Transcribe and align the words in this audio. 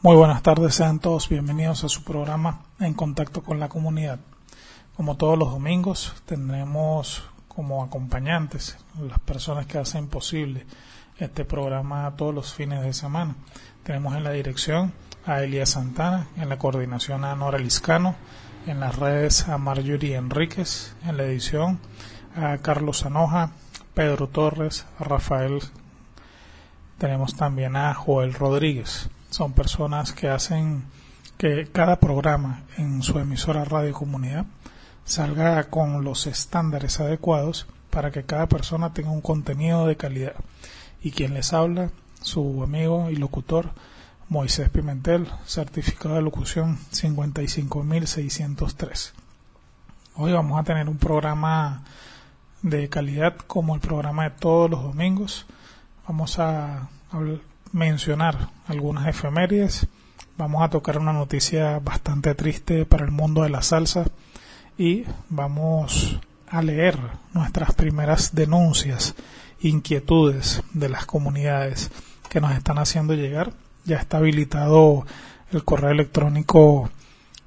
Muy 0.00 0.14
buenas 0.14 0.44
tardes, 0.44 0.76
sean 0.76 1.00
todos 1.00 1.28
bienvenidos 1.28 1.82
a 1.82 1.88
su 1.88 2.04
programa 2.04 2.60
En 2.78 2.94
Contacto 2.94 3.42
con 3.42 3.58
la 3.58 3.68
Comunidad. 3.68 4.20
Como 4.96 5.16
todos 5.16 5.36
los 5.36 5.50
domingos, 5.50 6.14
tendremos 6.24 7.24
como 7.48 7.82
acompañantes 7.82 8.78
las 9.00 9.18
personas 9.18 9.66
que 9.66 9.78
hacen 9.78 10.06
posible 10.06 10.66
este 11.18 11.44
programa 11.44 12.14
todos 12.16 12.32
los 12.32 12.54
fines 12.54 12.82
de 12.82 12.92
semana. 12.92 13.34
Tenemos 13.82 14.14
en 14.14 14.22
la 14.22 14.30
dirección 14.30 14.92
a 15.26 15.42
Elías 15.42 15.70
Santana, 15.70 16.28
en 16.36 16.48
la 16.48 16.58
coordinación 16.58 17.24
a 17.24 17.34
Nora 17.34 17.58
Liscano, 17.58 18.14
en 18.68 18.78
las 18.78 18.94
redes 18.94 19.48
a 19.48 19.58
Marjorie 19.58 20.14
Enríquez, 20.14 20.94
en 21.08 21.16
la 21.16 21.24
edición 21.24 21.80
a 22.36 22.58
Carlos 22.58 23.04
Anoja, 23.04 23.50
Pedro 23.94 24.28
Torres, 24.28 24.86
Rafael. 25.00 25.58
Tenemos 26.98 27.34
también 27.34 27.74
a 27.74 27.92
Joel 27.94 28.32
Rodríguez. 28.32 29.10
Son 29.38 29.52
personas 29.52 30.12
que 30.12 30.28
hacen 30.28 30.82
que 31.36 31.68
cada 31.70 32.00
programa 32.00 32.64
en 32.76 33.04
su 33.04 33.20
emisora 33.20 33.64
Radio 33.64 33.92
Comunidad 33.92 34.46
salga 35.04 35.62
con 35.70 36.02
los 36.02 36.26
estándares 36.26 36.98
adecuados 36.98 37.68
para 37.88 38.10
que 38.10 38.24
cada 38.24 38.48
persona 38.48 38.92
tenga 38.92 39.12
un 39.12 39.20
contenido 39.20 39.86
de 39.86 39.96
calidad. 39.96 40.34
Y 41.00 41.12
quien 41.12 41.34
les 41.34 41.52
habla, 41.52 41.92
su 42.20 42.64
amigo 42.64 43.10
y 43.10 43.14
locutor 43.14 43.70
Moisés 44.28 44.70
Pimentel, 44.70 45.28
certificado 45.46 46.16
de 46.16 46.22
locución 46.22 46.76
55603. 46.90 49.14
Hoy 50.16 50.32
vamos 50.32 50.58
a 50.58 50.64
tener 50.64 50.88
un 50.88 50.98
programa 50.98 51.84
de 52.62 52.88
calidad 52.88 53.36
como 53.36 53.76
el 53.76 53.80
programa 53.80 54.24
de 54.24 54.30
todos 54.30 54.68
los 54.68 54.82
domingos. 54.82 55.46
Vamos 56.08 56.40
a 56.40 56.88
mencionar 57.72 58.50
algunas 58.66 59.06
efemérides. 59.06 59.86
Vamos 60.36 60.62
a 60.62 60.70
tocar 60.70 60.98
una 60.98 61.12
noticia 61.12 61.78
bastante 61.80 62.34
triste 62.34 62.86
para 62.86 63.04
el 63.04 63.10
mundo 63.10 63.42
de 63.42 63.50
la 63.50 63.62
salsa 63.62 64.06
y 64.76 65.04
vamos 65.28 66.18
a 66.48 66.62
leer 66.62 66.98
nuestras 67.32 67.74
primeras 67.74 68.34
denuncias, 68.34 69.14
inquietudes 69.60 70.62
de 70.72 70.88
las 70.88 71.06
comunidades 71.06 71.90
que 72.28 72.40
nos 72.40 72.52
están 72.52 72.78
haciendo 72.78 73.14
llegar. 73.14 73.52
Ya 73.84 73.96
está 73.96 74.18
habilitado 74.18 75.04
el 75.50 75.64
correo 75.64 75.90
electrónico 75.90 76.90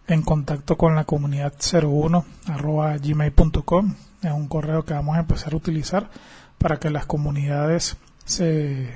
en 0.08 0.23
contacto 0.23 0.78
con 0.78 0.95
la 0.95 1.06
comunidad 1.06 1.53
01 1.72 2.25
arroba 2.47 2.97
gmail.com. 2.97 3.95
Es 4.22 4.31
un 4.31 4.47
correo 4.47 4.83
que 4.83 4.94
vamos 4.94 5.16
a 5.16 5.22
empezar 5.22 5.53
a 5.53 5.58
utilizar 5.58 6.09
para 6.58 6.78
que 6.78 6.89
las 6.89 7.06
comunidades 7.06 7.97
se 8.25 8.94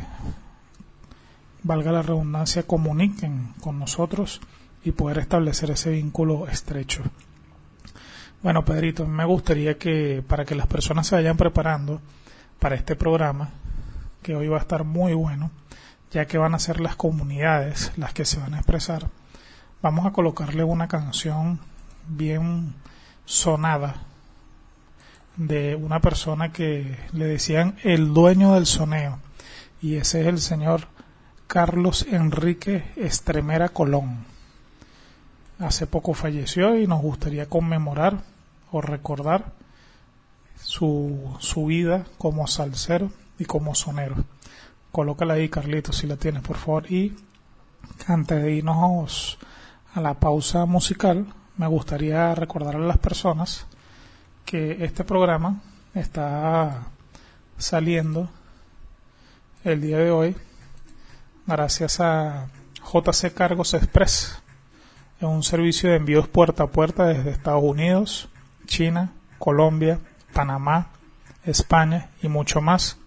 valga 1.65 1.91
la 1.91 2.03
redundancia, 2.03 2.67
comuniquen 2.67 3.53
con 3.59 3.79
nosotros 3.79 4.39
y 4.83 4.91
poder 4.91 5.17
establecer 5.17 5.71
ese 5.71 5.89
vínculo 5.89 6.47
estrecho. 6.47 7.01
Bueno, 8.43 8.63
Pedrito, 8.63 9.07
me 9.07 9.25
gustaría 9.25 9.75
que 9.79 10.23
para 10.27 10.45
que 10.45 10.53
las 10.53 10.67
personas 10.67 11.07
se 11.07 11.15
vayan 11.15 11.37
preparando 11.37 12.01
para 12.59 12.75
este 12.75 12.95
programa, 12.95 13.49
que 14.21 14.35
hoy 14.35 14.47
va 14.47 14.57
a 14.57 14.61
estar 14.61 14.83
muy 14.83 15.15
bueno, 15.15 15.49
ya 16.11 16.27
que 16.27 16.37
van 16.37 16.53
a 16.53 16.59
ser 16.59 16.79
las 16.79 16.95
comunidades 16.95 17.91
las 17.97 18.13
que 18.13 18.25
se 18.25 18.39
van 18.39 18.53
a 18.53 18.57
expresar, 18.57 19.09
vamos 19.81 20.05
a 20.05 20.11
colocarle 20.11 20.63
una 20.63 20.87
canción 20.87 21.59
bien 22.07 22.75
sonada 23.25 24.03
de 25.35 25.75
una 25.75 25.99
persona 25.99 26.51
que 26.51 26.95
le 27.11 27.25
decían 27.25 27.75
el 27.81 28.13
dueño 28.13 28.53
del 28.53 28.67
soneo, 28.67 29.17
y 29.81 29.95
ese 29.95 30.21
es 30.21 30.27
el 30.27 30.39
señor 30.39 30.94
Carlos 31.47 32.05
Enrique 32.09 32.91
Estremera 32.95 33.69
Colón. 33.69 34.25
Hace 35.59 35.87
poco 35.87 36.13
falleció 36.13 36.77
y 36.77 36.87
nos 36.87 37.01
gustaría 37.01 37.47
conmemorar 37.47 38.21
o 38.71 38.81
recordar 38.81 39.53
su, 40.61 41.35
su 41.39 41.67
vida 41.67 42.05
como 42.17 42.47
salsero 42.47 43.11
y 43.37 43.45
como 43.45 43.75
sonero. 43.75 44.15
Colócala 44.91 45.35
ahí, 45.35 45.47
Carlitos, 45.49 45.97
si 45.97 46.07
la 46.07 46.17
tienes, 46.17 46.41
por 46.41 46.57
favor. 46.57 46.91
Y 46.91 47.15
antes 48.07 48.41
de 48.41 48.51
irnos 48.51 49.37
a 49.93 50.01
la 50.01 50.15
pausa 50.15 50.65
musical, 50.65 51.25
me 51.57 51.67
gustaría 51.67 52.33
recordar 52.35 52.75
a 52.75 52.79
las 52.79 52.97
personas 52.97 53.65
que 54.45 54.83
este 54.83 55.03
programa 55.03 55.61
está 55.93 56.87
saliendo 57.57 58.29
el 59.63 59.81
día 59.81 59.97
de 59.97 60.11
hoy 60.11 60.35
gracias 61.47 61.99
a 61.99 62.47
JC 62.81 63.33
Cargos 63.33 63.73
Express. 63.73 64.41
Es 65.17 65.23
un 65.23 65.43
servicio 65.43 65.89
de 65.89 65.97
envíos 65.97 66.27
puerta 66.27 66.63
a 66.63 66.67
puerta 66.67 67.05
desde 67.05 67.29
Estados 67.29 67.63
Unidos, 67.63 68.29
China, 68.65 69.13
Colombia, 69.37 69.99
Panamá, 70.33 70.89
España 71.45 72.09
y 72.21 72.27
mucho 72.27 72.61
más. 72.61 72.97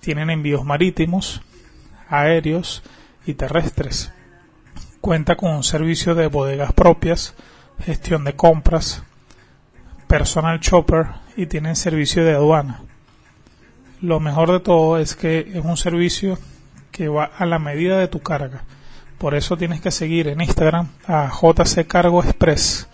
Tienen 0.00 0.30
envíos 0.30 0.64
marítimos, 0.64 1.42
aéreos 2.08 2.82
y 3.26 3.34
terrestres. 3.34 4.12
Cuenta 5.00 5.36
con 5.36 5.52
un 5.52 5.62
servicio 5.62 6.14
de 6.14 6.26
bodegas 6.26 6.72
propias, 6.72 7.34
gestión 7.78 8.24
de 8.24 8.34
compras, 8.34 9.02
personal 10.06 10.60
chopper 10.60 11.08
y 11.36 11.46
tienen 11.46 11.76
servicio 11.76 12.24
de 12.24 12.32
aduana. 12.32 12.82
Lo 14.00 14.18
mejor 14.18 14.50
de 14.50 14.60
todo 14.60 14.98
es 14.98 15.14
que 15.14 15.40
es 15.40 15.64
un 15.64 15.76
servicio 15.76 16.38
que 17.00 17.08
va 17.08 17.24
a 17.24 17.46
la 17.46 17.58
medida 17.58 17.96
de 17.96 18.08
tu 18.08 18.20
carga. 18.20 18.64
Por 19.16 19.34
eso 19.34 19.56
tienes 19.56 19.80
que 19.80 19.90
seguir 19.90 20.28
en 20.28 20.42
Instagram 20.42 20.88
a 21.06 21.30
JC 21.30 21.86
Cargo 21.86 22.22
Express 22.22 22.88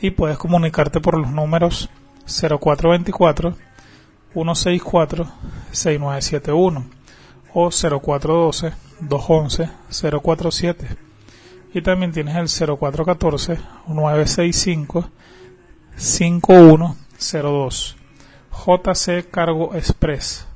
y 0.00 0.12
puedes 0.12 0.38
comunicarte 0.38 1.00
por 1.00 1.18
los 1.18 1.28
números 1.28 1.90
0424 2.24 3.56
164 4.32 5.26
6971 5.72 6.84
o 7.52 7.70
0412 7.70 8.74
211 9.00 9.70
047 10.22 10.86
y 11.74 11.82
también 11.82 12.12
tienes 12.12 12.36
el 12.36 12.48
0414 12.78 13.58
965 13.88 15.10
5102 15.96 17.96
JC 18.52 19.28
Cargo 19.28 19.74
Express 19.74 20.46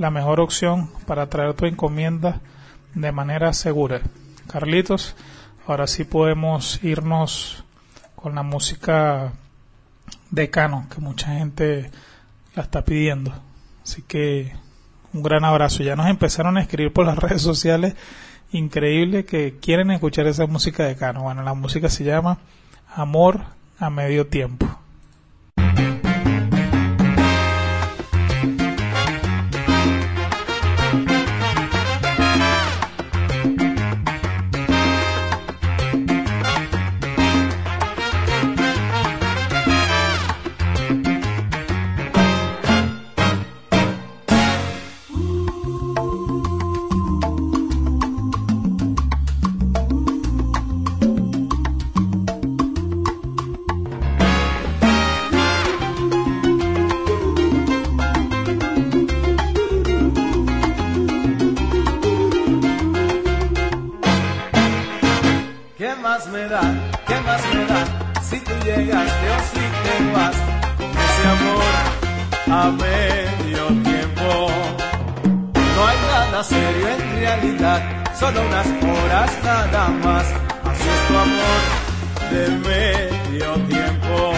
la 0.00 0.10
mejor 0.10 0.40
opción 0.40 0.88
para 1.06 1.28
traer 1.28 1.52
tu 1.52 1.66
encomienda 1.66 2.40
de 2.94 3.12
manera 3.12 3.52
segura. 3.52 4.00
Carlitos, 4.50 5.14
ahora 5.66 5.86
sí 5.86 6.04
podemos 6.04 6.82
irnos 6.82 7.64
con 8.16 8.34
la 8.34 8.42
música 8.42 9.34
de 10.30 10.48
Cano, 10.48 10.86
que 10.92 11.02
mucha 11.02 11.34
gente 11.34 11.90
la 12.54 12.62
está 12.62 12.82
pidiendo. 12.82 13.30
Así 13.82 14.00
que 14.00 14.54
un 15.12 15.22
gran 15.22 15.44
abrazo. 15.44 15.82
Ya 15.82 15.96
nos 15.96 16.06
empezaron 16.06 16.56
a 16.56 16.62
escribir 16.62 16.94
por 16.94 17.04
las 17.04 17.18
redes 17.18 17.42
sociales. 17.42 17.94
Increíble 18.52 19.26
que 19.26 19.58
quieren 19.60 19.90
escuchar 19.90 20.26
esa 20.26 20.46
música 20.46 20.86
de 20.86 20.96
Cano. 20.96 21.24
Bueno, 21.24 21.42
la 21.42 21.52
música 21.52 21.90
se 21.90 22.04
llama 22.04 22.38
Amor 22.94 23.42
a 23.78 23.90
Medio 23.90 24.28
Tiempo. 24.28 24.79
¿Qué 66.50 67.14
más 67.20 67.40
me 67.54 67.64
da? 67.64 67.84
Si 68.28 68.40
tú 68.40 68.50
llegas, 68.64 69.06
yo 69.06 69.34
si 69.52 69.64
te 69.84 70.12
vas 70.12 70.36
con 70.76 70.90
ese 70.90 71.24
amor 71.36 71.74
a 72.50 72.70
medio 72.72 73.66
tiempo. 73.84 74.50
No 75.54 75.86
hay 75.86 75.98
nada 76.08 76.42
serio 76.42 76.88
en 76.88 77.20
realidad, 77.20 77.80
solo 78.18 78.40
unas 78.42 78.66
horas 78.66 79.30
nada 79.44 79.88
más. 80.02 80.26
Así 80.64 80.88
es 80.88 81.06
tu 81.06 81.18
amor 81.18 81.60
de 82.32 82.42
medio 82.68 83.54
tiempo. 83.68 84.32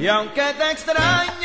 Y 0.00 0.08
aunque 0.08 0.54
te 0.58 0.70
extraño, 0.70 1.41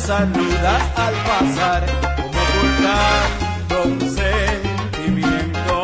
saludas 0.00 0.82
al 0.96 1.14
pasar, 1.28 1.82
como 2.16 2.38
ocultando 2.48 3.76
un 3.84 4.00
sentimiento. 4.00 5.74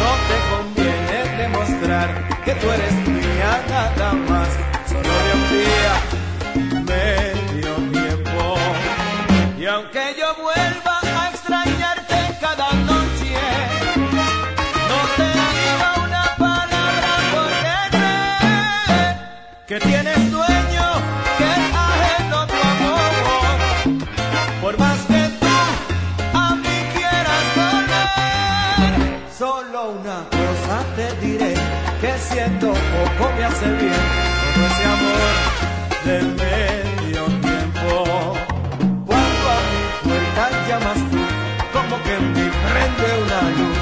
No 0.00 0.10
te 0.28 0.36
conviene 0.50 1.18
demostrar 1.42 2.08
que 2.44 2.52
tú 2.54 2.66
eres 2.70 2.94
mía 3.08 3.52
nada 3.68 4.12
más, 4.28 4.48
solo 4.88 5.14
de 5.26 5.32
un 5.38 5.44
día 5.58 5.94
me 6.88 7.06
dio 7.54 7.72
tiempo. 8.00 8.42
Y 9.58 9.66
aunque 9.66 10.02
yo 10.18 10.28
muera, 10.42 10.59
momento 32.50 32.68
poco 32.68 33.32
me 33.36 33.44
hace 33.44 33.66
bien 33.66 33.92
todo 34.54 34.66
ese 34.66 34.84
amor 34.84 35.34
del 36.04 36.26
medio 36.34 37.24
tiempo. 37.40 38.36
Cuando 39.06 39.44
a 39.50 39.60
mi 39.70 40.08
puerta 40.08 40.50
llamas 40.68 40.98
tú, 41.10 41.20
como 41.72 42.02
que 42.02 42.14
en 42.14 42.32
prende 42.32 43.06
una 43.24 43.40
luz, 43.58 43.80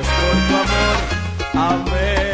es 0.00 0.08
por 0.18 0.36
tu 0.48 0.54
amor, 0.64 1.76
amén. 1.76 2.27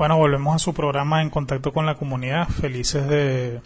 Bueno, 0.00 0.16
volvemos 0.16 0.56
a 0.56 0.58
su 0.58 0.72
programa 0.72 1.20
En 1.20 1.28
Contacto 1.28 1.74
con 1.74 1.84
la 1.84 1.96
Comunidad. 1.96 2.48
Felices 2.48 3.06
de 3.06 3.60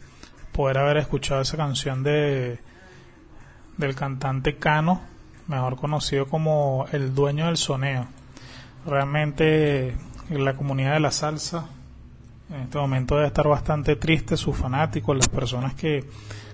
poder 0.51 0.79
haber 0.79 0.97
escuchado 0.97 1.41
esa 1.41 1.57
canción 1.57 2.03
de 2.03 2.59
del 3.77 3.95
cantante 3.95 4.57
Cano, 4.57 5.01
mejor 5.47 5.77
conocido 5.77 6.27
como 6.27 6.87
el 6.91 7.15
dueño 7.15 7.47
del 7.47 7.57
soneo. 7.57 8.09
Realmente 8.85 9.95
la 10.29 10.55
comunidad 10.55 10.95
de 10.95 10.99
la 10.99 11.13
salsa 11.13 11.67
en 12.51 12.63
este 12.63 12.79
momento 12.79 13.15
debe 13.15 13.29
estar 13.29 13.47
bastante 13.47 13.95
triste, 13.95 14.37
sus 14.37 14.57
fanáticos, 14.57 15.17
las 15.17 15.29
personas 15.29 15.75
que 15.75 16.05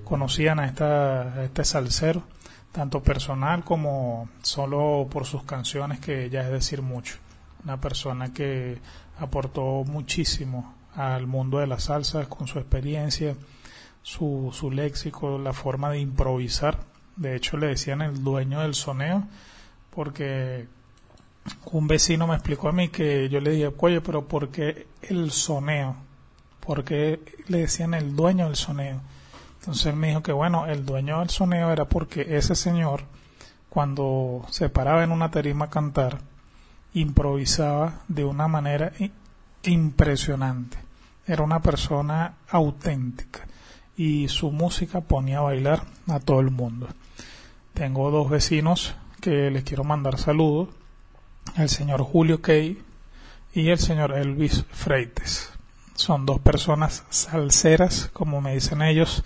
conocían 0.04 0.60
a, 0.60 0.66
esta, 0.66 1.22
a 1.22 1.44
este 1.44 1.64
salsero, 1.64 2.22
tanto 2.70 3.02
personal 3.02 3.64
como 3.64 4.28
solo 4.42 5.08
por 5.10 5.24
sus 5.24 5.42
canciones, 5.44 6.00
que 6.00 6.28
ya 6.28 6.42
es 6.42 6.50
decir 6.50 6.82
mucho. 6.82 7.16
Una 7.64 7.80
persona 7.80 8.32
que 8.32 8.78
aportó 9.18 9.84
muchísimo 9.84 10.74
al 10.94 11.26
mundo 11.26 11.58
de 11.58 11.66
la 11.66 11.78
salsa 11.78 12.28
con 12.28 12.46
su 12.46 12.58
experiencia, 12.58 13.36
su, 14.02 14.50
su 14.52 14.70
léxico, 14.70 15.38
la 15.38 15.52
forma 15.52 15.90
de 15.90 16.00
improvisar. 16.00 16.78
De 17.16 17.36
hecho, 17.36 17.56
le 17.56 17.68
decían 17.68 18.02
el 18.02 18.24
dueño 18.24 18.60
del 18.60 18.74
soneo, 18.74 19.26
porque 19.90 20.68
un 21.72 21.86
vecino 21.86 22.26
me 22.26 22.34
explicó 22.34 22.68
a 22.68 22.72
mí 22.72 22.88
que 22.88 23.28
yo 23.28 23.40
le 23.40 23.52
dije, 23.52 23.72
oye, 23.78 24.00
pero 24.00 24.26
¿por 24.26 24.48
qué 24.48 24.86
el 25.02 25.30
soneo? 25.30 25.96
¿Por 26.60 26.84
qué 26.84 27.20
le 27.48 27.58
decían 27.58 27.94
el 27.94 28.14
dueño 28.14 28.46
del 28.46 28.56
soneo? 28.56 29.00
Entonces 29.58 29.86
él 29.86 29.96
me 29.96 30.08
dijo 30.08 30.22
que 30.22 30.32
bueno, 30.32 30.66
el 30.66 30.86
dueño 30.86 31.20
del 31.20 31.30
soneo 31.30 31.70
era 31.70 31.86
porque 31.86 32.36
ese 32.36 32.54
señor, 32.54 33.02
cuando 33.68 34.46
se 34.50 34.68
paraba 34.68 35.04
en 35.04 35.12
una 35.12 35.30
tarima 35.30 35.66
a 35.66 35.70
cantar, 35.70 36.20
improvisaba 36.94 38.00
de 38.08 38.24
una 38.24 38.48
manera 38.48 38.92
impresionante. 39.62 40.78
Era 41.26 41.42
una 41.42 41.60
persona 41.60 42.34
auténtica 42.48 43.46
y 43.96 44.28
su 44.28 44.50
música 44.50 45.00
ponía 45.00 45.38
a 45.38 45.42
bailar 45.42 45.82
a 46.08 46.20
todo 46.20 46.40
el 46.40 46.50
mundo. 46.50 46.88
Tengo 47.74 48.10
dos 48.10 48.30
vecinos 48.30 48.94
que 49.20 49.50
les 49.50 49.64
quiero 49.64 49.84
mandar 49.84 50.18
saludos, 50.18 50.68
el 51.56 51.68
señor 51.68 52.02
Julio 52.02 52.40
Key 52.40 52.82
y 53.52 53.68
el 53.68 53.78
señor 53.78 54.16
Elvis 54.16 54.64
Freites. 54.70 55.52
Son 55.94 56.24
dos 56.24 56.40
personas 56.40 57.04
salseras, 57.10 58.08
como 58.12 58.40
me 58.40 58.54
dicen 58.54 58.80
ellos, 58.80 59.22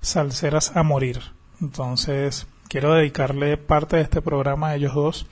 salseras 0.00 0.74
a 0.76 0.82
morir. 0.82 1.20
Entonces, 1.60 2.46
quiero 2.68 2.94
dedicarle 2.94 3.58
parte 3.58 3.96
de 3.96 4.02
este 4.02 4.22
programa 4.22 4.68
a 4.68 4.76
ellos 4.76 4.94
dos 4.94 5.26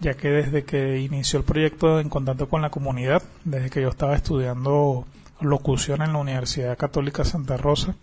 ya 0.00 0.14
que 0.14 0.28
desde 0.28 0.64
que 0.64 0.98
inició 1.00 1.38
el 1.38 1.44
proyecto 1.44 2.00
en 2.00 2.08
contacto 2.08 2.48
con 2.48 2.62
la 2.62 2.70
comunidad, 2.70 3.22
desde 3.44 3.70
que 3.70 3.82
yo 3.82 3.88
estaba 3.90 4.14
estudiando 4.14 5.06
locución 5.40 6.02
en 6.02 6.12
la 6.12 6.18
Universidad 6.18 6.76
Católica 6.76 7.24
Santa 7.24 7.56
Rosa, 7.56 7.94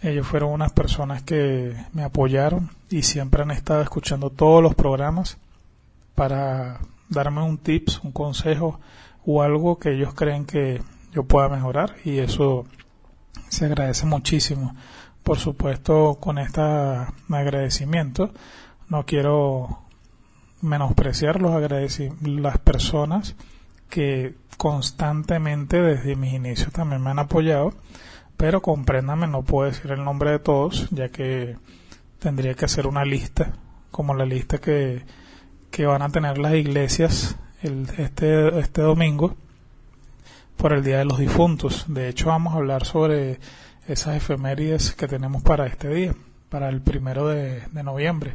ellos 0.00 0.26
fueron 0.26 0.52
unas 0.52 0.72
personas 0.72 1.22
que 1.22 1.74
me 1.92 2.04
apoyaron 2.04 2.70
y 2.88 3.02
siempre 3.02 3.42
han 3.42 3.50
estado 3.50 3.82
escuchando 3.82 4.30
todos 4.30 4.62
los 4.62 4.74
programas 4.74 5.38
para 6.14 6.78
darme 7.08 7.42
un 7.42 7.58
tips, 7.58 8.00
un 8.04 8.12
consejo 8.12 8.78
o 9.26 9.42
algo 9.42 9.78
que 9.78 9.94
ellos 9.94 10.14
creen 10.14 10.44
que 10.44 10.80
yo 11.12 11.24
pueda 11.24 11.48
mejorar 11.48 11.96
y 12.04 12.18
eso 12.18 12.66
se 13.48 13.66
agradece 13.66 14.06
muchísimo. 14.06 14.74
Por 15.24 15.38
supuesto, 15.38 16.18
con 16.20 16.38
este 16.38 16.60
agradecimiento 16.60 18.32
no 18.88 19.04
quiero 19.04 19.87
menospreciar 20.60 21.40
los 21.40 21.52
las 22.22 22.58
personas 22.58 23.36
que 23.88 24.34
constantemente 24.56 25.80
desde 25.80 26.16
mis 26.16 26.34
inicios 26.34 26.72
también 26.72 27.02
me 27.02 27.10
han 27.10 27.18
apoyado, 27.18 27.72
pero 28.36 28.60
compréndame, 28.60 29.26
no 29.26 29.42
puedo 29.42 29.70
decir 29.70 29.92
el 29.92 30.04
nombre 30.04 30.32
de 30.32 30.38
todos, 30.38 30.88
ya 30.90 31.08
que 31.08 31.56
tendría 32.18 32.54
que 32.54 32.64
hacer 32.64 32.86
una 32.86 33.04
lista, 33.04 33.52
como 33.90 34.14
la 34.14 34.26
lista 34.26 34.58
que, 34.58 35.04
que 35.70 35.86
van 35.86 36.02
a 36.02 36.10
tener 36.10 36.38
las 36.38 36.54
iglesias 36.54 37.36
el, 37.62 37.88
este, 37.96 38.58
este 38.58 38.82
domingo 38.82 39.36
por 40.56 40.72
el 40.72 40.84
Día 40.84 40.98
de 40.98 41.04
los 41.04 41.18
Difuntos. 41.18 41.84
De 41.88 42.08
hecho, 42.08 42.28
vamos 42.28 42.54
a 42.54 42.58
hablar 42.58 42.84
sobre 42.84 43.38
esas 43.86 44.16
efemérides 44.16 44.92
que 44.92 45.08
tenemos 45.08 45.42
para 45.42 45.66
este 45.66 45.88
día, 45.88 46.14
para 46.48 46.68
el 46.68 46.80
primero 46.82 47.28
de 47.28 47.82
noviembre. 47.82 48.34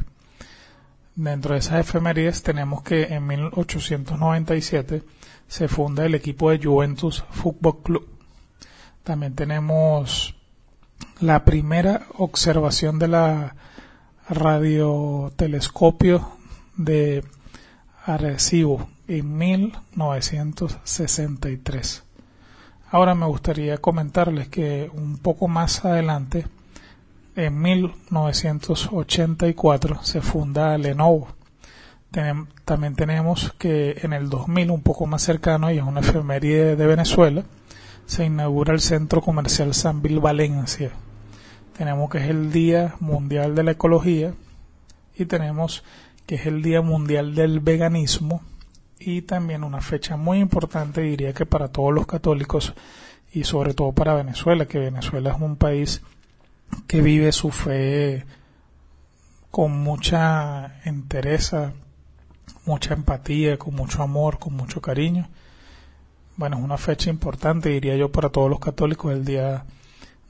Dentro 1.16 1.54
de 1.54 1.60
esas 1.60 1.78
efemérides 1.78 2.42
tenemos 2.42 2.82
que 2.82 3.04
en 3.04 3.24
1897 3.26 5.04
se 5.46 5.68
funda 5.68 6.04
el 6.04 6.16
equipo 6.16 6.50
de 6.50 6.58
Juventus 6.58 7.24
Football 7.30 7.82
Club. 7.82 8.08
También 9.04 9.36
tenemos 9.36 10.34
la 11.20 11.44
primera 11.44 12.06
observación 12.18 12.98
de 12.98 13.08
la 13.08 13.54
radiotelescopio 14.28 16.32
de 16.76 17.24
Arecibo 18.04 18.88
en 19.06 19.38
1963. 19.38 22.02
Ahora 22.90 23.14
me 23.14 23.26
gustaría 23.26 23.78
comentarles 23.78 24.48
que 24.48 24.90
un 24.92 25.18
poco 25.18 25.46
más 25.46 25.84
adelante 25.84 26.46
en 27.36 27.60
1984 27.60 30.00
se 30.02 30.20
funda 30.20 30.76
Lenovo. 30.78 31.28
también 32.64 32.94
tenemos 32.94 33.52
que 33.58 33.98
en 34.02 34.12
el 34.12 34.30
2000, 34.30 34.70
un 34.70 34.82
poco 34.82 35.06
más 35.06 35.22
cercano, 35.22 35.72
y 35.72 35.78
es 35.78 35.84
una 35.84 36.00
efeméride 36.00 36.76
de 36.76 36.86
Venezuela, 36.86 37.42
se 38.06 38.24
inaugura 38.24 38.72
el 38.72 38.80
Centro 38.80 39.20
Comercial 39.20 39.74
Sanville 39.74 40.20
Valencia. 40.20 40.92
Tenemos 41.76 42.08
que 42.08 42.18
es 42.18 42.30
el 42.30 42.52
Día 42.52 42.94
Mundial 43.00 43.56
de 43.56 43.64
la 43.64 43.72
Ecología 43.72 44.32
y 45.16 45.24
tenemos 45.24 45.82
que 46.26 46.36
es 46.36 46.46
el 46.46 46.62
Día 46.62 46.82
Mundial 46.82 47.34
del 47.34 47.58
Veganismo 47.60 48.42
y 48.98 49.22
también 49.22 49.64
una 49.64 49.80
fecha 49.80 50.16
muy 50.16 50.38
importante, 50.38 51.00
diría 51.00 51.32
que 51.32 51.46
para 51.46 51.66
todos 51.68 51.92
los 51.92 52.06
católicos 52.06 52.74
y 53.32 53.42
sobre 53.42 53.74
todo 53.74 53.90
para 53.92 54.14
Venezuela, 54.14 54.66
que 54.66 54.78
Venezuela 54.78 55.32
es 55.32 55.40
un 55.40 55.56
país 55.56 56.00
que 56.86 57.00
vive 57.00 57.32
su 57.32 57.50
fe 57.50 58.24
con 59.50 59.78
mucha 59.82 60.80
entereza, 60.84 61.72
mucha 62.66 62.94
empatía, 62.94 63.58
con 63.58 63.74
mucho 63.74 64.02
amor, 64.02 64.38
con 64.38 64.54
mucho 64.54 64.80
cariño. 64.80 65.28
Bueno, 66.36 66.58
es 66.58 66.64
una 66.64 66.78
fecha 66.78 67.10
importante, 67.10 67.68
diría 67.68 67.96
yo, 67.96 68.10
para 68.10 68.30
todos 68.30 68.50
los 68.50 68.58
católicos, 68.58 69.12
el 69.12 69.24
Día 69.24 69.64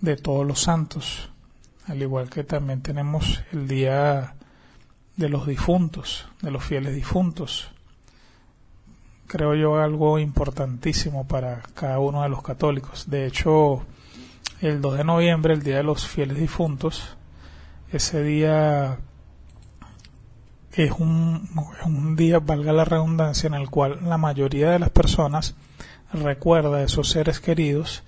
de 0.01 0.17
Todos 0.17 0.47
los 0.47 0.61
Santos, 0.61 1.31
al 1.87 2.03
igual 2.03 2.29
que 2.29 2.45
también 2.45 2.83
tenemos 2.83 3.43
el 3.53 3.67
Día 3.67 4.35
de 5.17 5.29
los 5.29 5.47
Difuntos, 5.47 6.27
de 6.43 6.51
los 6.51 6.63
fieles 6.63 6.95
difuntos. 6.95 7.71
Creo 9.27 9.55
yo 9.55 9.81
algo 9.81 10.19
importantísimo 10.19 11.27
para 11.27 11.63
cada 11.75 11.99
uno 11.99 12.23
de 12.23 12.29
los 12.29 12.43
católicos. 12.43 13.09
De 13.09 13.27
hecho, 13.27 13.85
el 14.61 14.81
2 14.81 14.99
de 14.99 15.05
noviembre, 15.05 15.55
el 15.55 15.63
Día 15.63 15.77
de 15.77 15.83
los 15.83 16.07
Fieles 16.07 16.39
Difuntos. 16.39 17.17
Ese 17.93 18.23
día 18.23 18.99
es 20.73 20.91
un, 20.93 21.49
un 21.85 22.17
día, 22.17 22.39
valga 22.39 22.73
la 22.73 22.85
redundancia, 22.85 23.47
en 23.47 23.55
el 23.55 23.71
cual 23.71 24.01
la 24.03 24.19
mayoría 24.19 24.71
de 24.71 24.79
las 24.79 24.91
personas 24.91 25.55
recuerda 26.13 26.79
a 26.79 26.83
esos 26.83 27.09
seres 27.09 27.41
queridos 27.41 28.03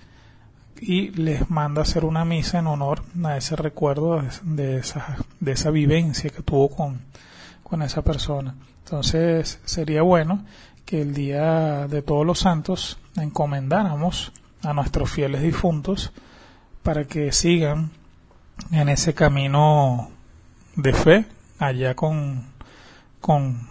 y 0.80 1.10
les 1.10 1.50
manda 1.50 1.82
hacer 1.82 2.04
una 2.04 2.24
misa 2.24 2.58
en 2.58 2.66
honor 2.66 3.02
a 3.24 3.36
ese 3.36 3.56
recuerdo 3.56 4.22
de 4.42 4.78
esa, 4.78 5.16
de 5.40 5.52
esa 5.52 5.70
vivencia 5.70 6.30
que 6.30 6.42
tuvo 6.42 6.68
con, 6.68 7.00
con 7.62 7.82
esa 7.82 8.02
persona. 8.02 8.54
Entonces 8.84 9.60
sería 9.64 10.02
bueno 10.02 10.44
que 10.84 11.02
el 11.02 11.14
día 11.14 11.88
de 11.88 12.02
todos 12.02 12.24
los 12.26 12.38
santos 12.38 12.98
encomendáramos 13.16 14.32
a 14.62 14.72
nuestros 14.72 15.10
fieles 15.10 15.42
difuntos 15.42 16.12
para 16.86 17.04
que 17.04 17.32
sigan 17.32 17.90
en 18.70 18.88
ese 18.88 19.12
camino 19.12 20.08
de 20.76 20.92
fe 20.92 21.24
allá 21.58 21.96
con, 21.96 22.44
con 23.20 23.68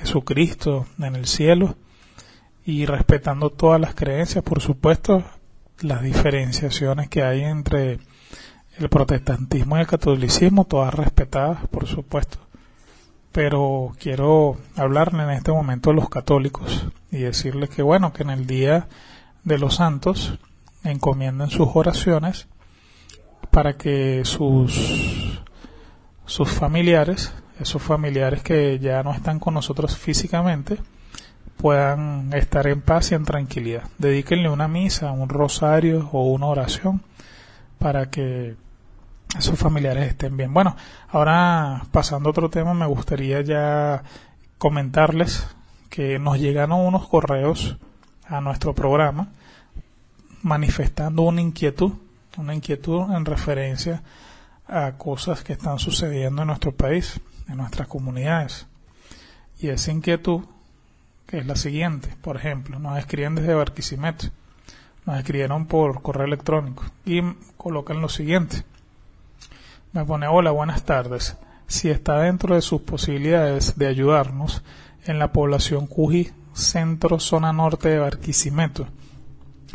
Jesucristo 0.00 0.86
en 0.98 1.14
el 1.14 1.26
cielo 1.26 1.76
y 2.66 2.84
respetando 2.84 3.50
todas 3.50 3.80
las 3.80 3.94
creencias, 3.94 4.42
por 4.42 4.60
supuesto, 4.60 5.22
las 5.82 6.02
diferenciaciones 6.02 7.08
que 7.08 7.22
hay 7.22 7.44
entre 7.44 8.00
el 8.76 8.88
protestantismo 8.88 9.76
y 9.76 9.82
el 9.82 9.86
catolicismo, 9.86 10.64
todas 10.64 10.92
respetadas, 10.92 11.68
por 11.68 11.86
supuesto. 11.86 12.38
Pero 13.30 13.92
quiero 14.00 14.56
hablarle 14.74 15.22
en 15.22 15.30
este 15.30 15.52
momento 15.52 15.90
a 15.90 15.94
los 15.94 16.08
católicos 16.08 16.88
y 17.12 17.18
decirles 17.18 17.70
que 17.70 17.82
bueno, 17.82 18.12
que 18.12 18.24
en 18.24 18.30
el 18.30 18.48
día 18.48 18.88
de 19.44 19.58
los 19.58 19.76
santos 19.76 20.40
encomienden 20.84 21.50
sus 21.50 21.68
oraciones 21.74 22.48
para 23.50 23.74
que 23.74 24.22
sus, 24.24 25.40
sus 26.24 26.50
familiares, 26.50 27.34
esos 27.60 27.82
familiares 27.82 28.42
que 28.42 28.78
ya 28.78 29.02
no 29.02 29.12
están 29.12 29.38
con 29.38 29.54
nosotros 29.54 29.96
físicamente, 29.96 30.78
puedan 31.56 32.32
estar 32.32 32.66
en 32.66 32.80
paz 32.80 33.12
y 33.12 33.14
en 33.14 33.24
tranquilidad. 33.24 33.84
Dedíquenle 33.98 34.48
una 34.48 34.68
misa, 34.68 35.12
un 35.12 35.28
rosario 35.28 36.08
o 36.12 36.24
una 36.32 36.46
oración 36.46 37.02
para 37.78 38.10
que 38.10 38.56
sus 39.38 39.58
familiares 39.58 40.08
estén 40.08 40.36
bien. 40.36 40.52
Bueno, 40.52 40.76
ahora 41.08 41.84
pasando 41.90 42.28
a 42.28 42.30
otro 42.30 42.50
tema, 42.50 42.74
me 42.74 42.86
gustaría 42.86 43.40
ya 43.42 44.02
comentarles 44.58 45.46
que 45.90 46.18
nos 46.18 46.38
llegaron 46.38 46.80
unos 46.80 47.06
correos 47.08 47.76
a 48.26 48.40
nuestro 48.40 48.74
programa 48.74 49.28
manifestando 50.42 51.22
una 51.22 51.40
inquietud, 51.40 51.92
una 52.36 52.54
inquietud 52.54 53.12
en 53.14 53.24
referencia 53.24 54.02
a 54.66 54.92
cosas 54.92 55.42
que 55.42 55.52
están 55.52 55.78
sucediendo 55.78 56.42
en 56.42 56.48
nuestro 56.48 56.72
país, 56.72 57.20
en 57.48 57.58
nuestras 57.58 57.88
comunidades. 57.88 58.66
Y 59.58 59.68
esa 59.68 59.92
inquietud 59.92 60.42
que 61.26 61.38
es 61.38 61.46
la 61.46 61.56
siguiente, 61.56 62.14
por 62.20 62.36
ejemplo, 62.36 62.78
nos 62.78 62.98
escriben 62.98 63.34
desde 63.34 63.54
Barquisimeto, 63.54 64.26
nos 65.06 65.18
escribieron 65.18 65.66
por 65.66 66.02
correo 66.02 66.26
electrónico 66.26 66.84
y 67.06 67.22
colocan 67.56 68.02
lo 68.02 68.10
siguiente. 68.10 68.64
Me 69.92 70.04
pone, 70.04 70.26
hola, 70.26 70.50
buenas 70.50 70.84
tardes. 70.84 71.36
Si 71.66 71.88
está 71.88 72.18
dentro 72.18 72.54
de 72.54 72.60
sus 72.60 72.82
posibilidades 72.82 73.78
de 73.78 73.86
ayudarnos 73.86 74.62
en 75.06 75.18
la 75.18 75.32
población 75.32 75.86
Cují, 75.86 76.30
centro, 76.52 77.18
zona 77.18 77.52
norte 77.52 77.88
de 77.88 77.98
Barquisimeto, 77.98 78.86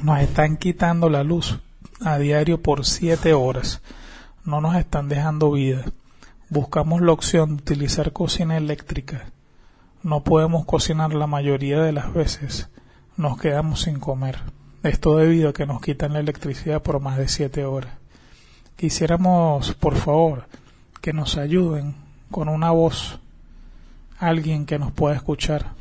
nos 0.03 0.19
están 0.19 0.57
quitando 0.57 1.09
la 1.09 1.23
luz 1.23 1.59
a 2.01 2.17
diario 2.17 2.61
por 2.61 2.85
siete 2.85 3.33
horas. 3.33 3.81
No 4.45 4.61
nos 4.61 4.75
están 4.75 5.09
dejando 5.09 5.51
vida. 5.51 5.85
Buscamos 6.49 7.01
la 7.01 7.11
opción 7.11 7.57
de 7.57 7.63
utilizar 7.63 8.13
cocina 8.13 8.57
eléctrica. 8.57 9.31
No 10.03 10.23
podemos 10.23 10.65
cocinar 10.65 11.13
la 11.13 11.27
mayoría 11.27 11.81
de 11.81 11.91
las 11.91 12.13
veces. 12.13 12.69
Nos 13.17 13.39
quedamos 13.39 13.81
sin 13.81 13.99
comer. 13.99 14.37
Esto 14.83 15.17
debido 15.17 15.49
a 15.49 15.53
que 15.53 15.65
nos 15.65 15.81
quitan 15.81 16.13
la 16.13 16.19
electricidad 16.19 16.81
por 16.81 16.99
más 16.99 17.17
de 17.17 17.27
siete 17.27 17.65
horas. 17.65 17.91
Quisiéramos, 18.75 19.73
por 19.73 19.95
favor, 19.95 20.45
que 21.01 21.11
nos 21.11 21.37
ayuden 21.37 21.95
con 22.29 22.47
una 22.47 22.69
voz, 22.69 23.19
alguien 24.19 24.65
que 24.67 24.77
nos 24.77 24.91
pueda 24.91 25.15
escuchar, 25.15 25.73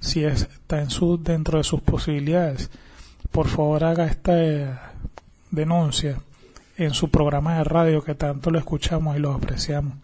si 0.00 0.24
está 0.24 0.82
en 0.82 0.90
su, 0.90 1.16
dentro 1.22 1.58
de 1.58 1.64
sus 1.64 1.80
posibilidades 1.80 2.70
por 3.32 3.48
favor 3.48 3.82
haga 3.82 4.06
esta 4.06 4.32
eh, 4.38 4.70
denuncia 5.50 6.18
en 6.76 6.92
su 6.92 7.10
programa 7.10 7.58
de 7.58 7.64
radio 7.64 8.04
que 8.04 8.14
tanto 8.14 8.50
lo 8.50 8.58
escuchamos 8.58 9.16
y 9.16 9.20
lo 9.20 9.32
apreciamos. 9.32 9.94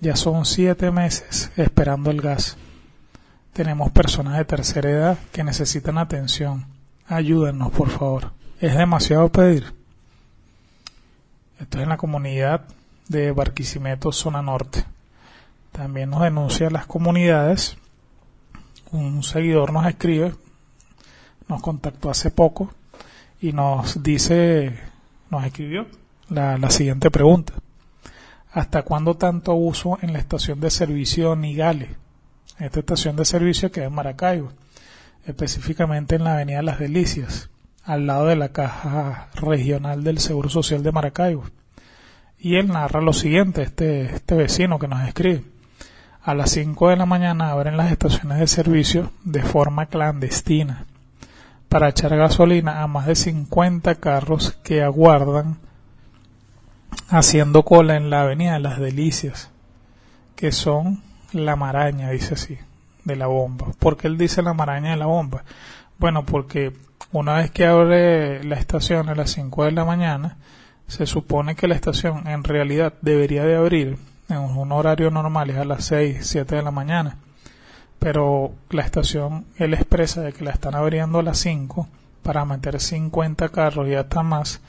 Ya 0.00 0.16
son 0.16 0.44
siete 0.46 0.90
meses 0.90 1.50
esperando 1.56 2.10
el 2.10 2.20
gas. 2.20 2.56
Tenemos 3.52 3.90
personas 3.90 4.38
de 4.38 4.44
tercera 4.44 4.90
edad 4.90 5.18
que 5.32 5.44
necesitan 5.44 5.98
atención. 5.98 6.66
Ayúdennos, 7.06 7.70
por 7.72 7.90
favor. 7.90 8.32
Es 8.60 8.76
demasiado 8.76 9.28
pedir. 9.30 9.74
Esto 11.60 11.78
es 11.78 11.82
en 11.82 11.88
la 11.88 11.96
comunidad 11.96 12.62
de 13.08 13.32
Barquisimeto, 13.32 14.12
zona 14.12 14.40
norte. 14.40 14.84
También 15.72 16.10
nos 16.10 16.22
denuncia 16.22 16.70
las 16.70 16.86
comunidades. 16.86 17.76
Un 18.92 19.22
seguidor 19.22 19.72
nos 19.72 19.86
escribe 19.86 20.34
nos 21.48 21.62
contactó 21.62 22.10
hace 22.10 22.30
poco 22.30 22.72
y 23.40 23.52
nos 23.52 24.02
dice, 24.02 24.78
nos 25.30 25.44
escribió 25.44 25.86
la, 26.28 26.56
la 26.58 26.70
siguiente 26.70 27.10
pregunta. 27.10 27.54
¿Hasta 28.52 28.82
cuándo 28.82 29.14
tanto 29.14 29.54
uso 29.54 29.98
en 30.02 30.12
la 30.12 30.18
estación 30.18 30.60
de 30.60 30.70
servicio 30.70 31.34
Nigale? 31.34 31.96
Esta 32.58 32.80
estación 32.80 33.16
de 33.16 33.24
servicio 33.24 33.72
que 33.72 33.80
es 33.80 33.86
en 33.86 33.94
Maracaibo, 33.94 34.50
específicamente 35.26 36.16
en 36.16 36.24
la 36.24 36.34
Avenida 36.34 36.62
Las 36.62 36.78
Delicias, 36.78 37.50
al 37.82 38.06
lado 38.06 38.26
de 38.26 38.36
la 38.36 38.50
Caja 38.50 39.28
Regional 39.34 40.04
del 40.04 40.18
Seguro 40.18 40.48
Social 40.48 40.82
de 40.82 40.92
Maracaibo. 40.92 41.44
Y 42.38 42.56
él 42.56 42.68
narra 42.68 43.00
lo 43.00 43.12
siguiente, 43.12 43.62
este, 43.62 44.02
este 44.14 44.34
vecino 44.34 44.78
que 44.78 44.88
nos 44.88 45.06
escribe. 45.06 45.44
A 46.22 46.34
las 46.34 46.50
5 46.50 46.90
de 46.90 46.96
la 46.96 47.06
mañana 47.06 47.50
abren 47.50 47.76
las 47.76 47.90
estaciones 47.90 48.38
de 48.38 48.46
servicio 48.46 49.12
de 49.24 49.42
forma 49.42 49.86
clandestina 49.86 50.86
para 51.72 51.88
echar 51.88 52.14
gasolina 52.14 52.82
a 52.82 52.86
más 52.86 53.06
de 53.06 53.14
50 53.14 53.94
carros 53.94 54.58
que 54.62 54.82
aguardan 54.82 55.56
haciendo 57.08 57.62
cola 57.62 57.96
en 57.96 58.10
la 58.10 58.20
avenida 58.20 58.52
de 58.52 58.60
las 58.60 58.78
Delicias, 58.78 59.50
que 60.36 60.52
son 60.52 61.02
la 61.32 61.56
maraña, 61.56 62.10
dice 62.10 62.34
así, 62.34 62.58
de 63.04 63.16
la 63.16 63.26
bomba. 63.26 63.68
¿Por 63.78 63.96
qué 63.96 64.08
él 64.08 64.18
dice 64.18 64.42
la 64.42 64.52
maraña 64.52 64.90
de 64.90 64.98
la 64.98 65.06
bomba? 65.06 65.44
Bueno, 65.96 66.26
porque 66.26 66.74
una 67.10 67.36
vez 67.36 67.50
que 67.50 67.64
abre 67.64 68.44
la 68.44 68.56
estación 68.56 69.08
a 69.08 69.14
las 69.14 69.30
5 69.30 69.64
de 69.64 69.72
la 69.72 69.86
mañana, 69.86 70.36
se 70.88 71.06
supone 71.06 71.54
que 71.54 71.68
la 71.68 71.74
estación 71.74 72.28
en 72.28 72.44
realidad 72.44 72.92
debería 73.00 73.44
de 73.44 73.56
abrir 73.56 73.96
en 74.28 74.36
un 74.36 74.72
horario 74.72 75.10
normal, 75.10 75.48
es 75.48 75.56
a 75.56 75.64
las 75.64 75.86
6, 75.86 76.18
7 76.20 76.54
de 76.54 76.62
la 76.62 76.70
mañana 76.70 77.16
pero 78.02 78.52
la 78.70 78.82
estación 78.82 79.46
él 79.58 79.74
expresa 79.74 80.22
de 80.22 80.32
que 80.32 80.42
la 80.42 80.50
están 80.50 80.74
abriendo 80.74 81.20
a 81.20 81.22
las 81.22 81.38
5 81.38 81.86
para 82.24 82.44
meter 82.44 82.80
50 82.80 83.48
carros 83.50 83.86
y 83.86 83.94
hasta 83.94 84.24
más 84.24 84.60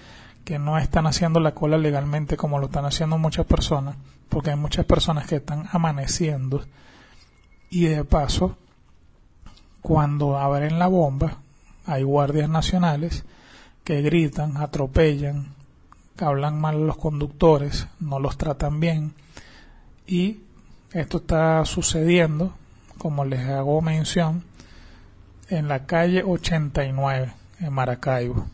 que 0.46 0.60
no 0.60 0.78
están 0.78 1.08
haciendo 1.08 1.40
la 1.40 1.56
cola 1.56 1.80
legalmente 1.80 2.38
como 2.38 2.60
lo 2.60 2.68
están 2.68 2.86
haciendo 2.86 3.18
muchas 3.18 3.48
personas, 3.48 3.96
porque 4.30 4.52
hay 4.52 4.56
muchas 4.56 4.86
personas 4.86 5.26
que 5.26 5.38
están 5.38 5.68
amaneciendo. 5.72 6.64
Y 7.72 7.86
de 7.86 8.04
paso 8.04 8.56
cuando 9.82 10.38
abren 10.38 10.78
la 10.78 10.86
bomba 10.86 11.38
hay 11.88 12.04
guardias 12.04 12.50
nacionales 12.50 13.26
que 13.84 14.04
gritan, 14.04 14.58
atropellan, 14.58 15.56
hablan 16.20 16.62
mal 16.62 16.76
a 16.76 16.86
los 16.86 16.98
conductores, 16.98 17.88
no 18.00 18.20
los 18.20 18.38
tratan 18.38 18.80
bien. 18.80 19.16
Y 20.06 20.42
esto 20.92 21.18
está 21.18 21.66
sucediendo 21.66 22.54
como 23.04 23.26
les 23.26 23.46
hago 23.50 23.82
mención, 23.82 24.46
en 25.50 25.68
la 25.68 25.86
calle 25.86 26.24
89 26.26 27.34
en 27.60 27.74
Maracaibo. 27.74 28.48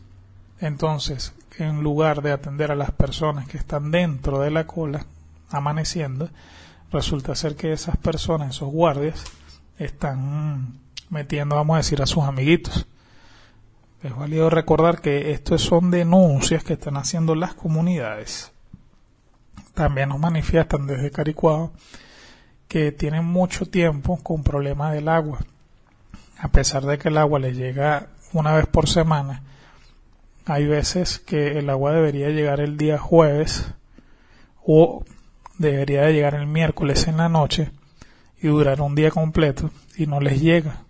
Entonces, 0.58 1.32
en 1.58 1.84
lugar 1.84 2.20
de 2.20 2.32
atender 2.32 2.72
a 2.72 2.74
las 2.74 2.90
personas 2.90 3.46
que 3.46 3.58
están 3.58 3.92
dentro 3.92 4.40
de 4.40 4.50
la 4.50 4.66
cola, 4.66 5.06
amaneciendo, 5.50 6.30
resulta 6.90 7.36
ser 7.36 7.54
que 7.54 7.72
esas 7.72 7.96
personas, 7.96 8.56
esos 8.56 8.70
guardias, 8.72 9.22
están 9.78 10.80
metiendo, 11.10 11.54
vamos 11.54 11.74
a 11.74 11.78
decir, 11.78 12.02
a 12.02 12.06
sus 12.06 12.24
amiguitos. 12.24 12.88
Es 14.02 14.16
válido 14.16 14.50
recordar 14.50 15.00
que 15.00 15.30
esto 15.30 15.58
son 15.58 15.92
denuncias 15.92 16.64
que 16.64 16.72
están 16.72 16.96
haciendo 16.96 17.36
las 17.36 17.54
comunidades. 17.54 18.50
También 19.74 20.08
nos 20.08 20.18
manifiestan 20.18 20.88
desde 20.88 21.12
Caricuado 21.12 21.70
que 22.70 22.92
tienen 22.92 23.24
mucho 23.24 23.66
tiempo 23.66 24.20
con 24.22 24.44
problemas 24.44 24.92
del 24.92 25.08
agua. 25.08 25.40
A 26.38 26.52
pesar 26.52 26.84
de 26.86 26.98
que 26.98 27.08
el 27.08 27.18
agua 27.18 27.40
les 27.40 27.56
llega 27.56 28.06
una 28.32 28.54
vez 28.54 28.68
por 28.68 28.88
semana, 28.88 29.42
hay 30.46 30.66
veces 30.66 31.18
que 31.18 31.58
el 31.58 31.68
agua 31.68 31.92
debería 31.92 32.28
llegar 32.28 32.60
el 32.60 32.76
día 32.76 32.96
jueves 32.96 33.74
o 34.64 35.04
debería 35.58 36.02
de 36.02 36.12
llegar 36.12 36.36
el 36.36 36.46
miércoles 36.46 37.08
en 37.08 37.16
la 37.16 37.28
noche 37.28 37.72
y 38.40 38.46
durar 38.46 38.80
un 38.82 38.94
día 38.94 39.10
completo 39.10 39.72
y 39.96 40.06
no 40.06 40.20
les 40.20 40.40
llega 40.40 40.84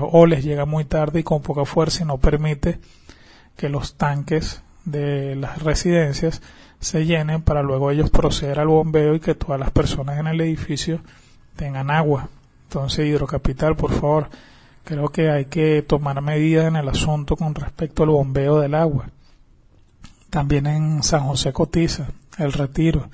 o 0.00 0.26
les 0.26 0.44
llega 0.44 0.64
muy 0.64 0.84
tarde 0.84 1.18
y 1.20 1.24
con 1.24 1.42
poca 1.42 1.64
fuerza 1.64 2.04
y 2.04 2.06
no 2.06 2.18
permite 2.18 2.78
que 3.56 3.68
los 3.68 3.96
tanques 3.96 4.62
de 4.84 5.34
las 5.34 5.60
residencias 5.60 6.40
se 6.80 7.04
llenen 7.04 7.42
para 7.42 7.62
luego 7.62 7.90
ellos 7.90 8.10
proceder 8.10 8.60
al 8.60 8.68
bombeo 8.68 9.14
y 9.14 9.20
que 9.20 9.34
todas 9.34 9.58
las 9.58 9.70
personas 9.70 10.18
en 10.18 10.26
el 10.26 10.40
edificio 10.40 11.00
tengan 11.56 11.90
agua. 11.90 12.28
Entonces, 12.68 13.06
Hidrocapital, 13.06 13.76
por 13.76 13.92
favor, 13.92 14.28
creo 14.84 15.08
que 15.08 15.30
hay 15.30 15.46
que 15.46 15.82
tomar 15.82 16.20
medidas 16.20 16.66
en 16.66 16.76
el 16.76 16.88
asunto 16.88 17.36
con 17.36 17.54
respecto 17.54 18.02
al 18.02 18.10
bombeo 18.10 18.60
del 18.60 18.74
agua. 18.74 19.08
También 20.30 20.66
en 20.66 21.02
San 21.02 21.20
José 21.24 21.52
Cotiza, 21.52 22.08
El 22.38 22.52
Retiro, 22.52 23.08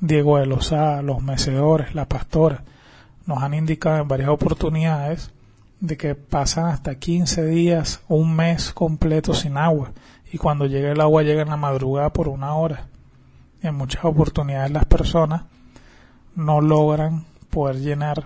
Diego 0.00 0.38
de 0.38 0.46
Lozada, 0.46 1.02
Los 1.02 1.22
Mecedores, 1.22 1.94
La 1.94 2.06
Pastora, 2.06 2.64
nos 3.26 3.42
han 3.42 3.54
indicado 3.54 4.02
en 4.02 4.08
varias 4.08 4.28
oportunidades 4.28 5.30
de 5.80 5.96
que 5.96 6.14
pasan 6.14 6.66
hasta 6.66 6.94
15 6.94 7.46
días 7.46 8.00
un 8.08 8.34
mes 8.34 8.72
completo 8.72 9.34
sin 9.34 9.56
agua 9.56 9.92
y 10.32 10.38
cuando 10.38 10.66
llega 10.66 10.92
el 10.92 11.00
agua 11.00 11.22
llega 11.22 11.42
en 11.42 11.48
la 11.48 11.56
madrugada 11.56 12.10
por 12.10 12.28
una 12.28 12.54
hora. 12.54 12.86
En 13.62 13.74
muchas 13.74 14.04
oportunidades 14.04 14.70
las 14.70 14.84
personas 14.84 15.42
no 16.34 16.60
logran 16.60 17.24
poder 17.50 17.80
llenar 17.80 18.24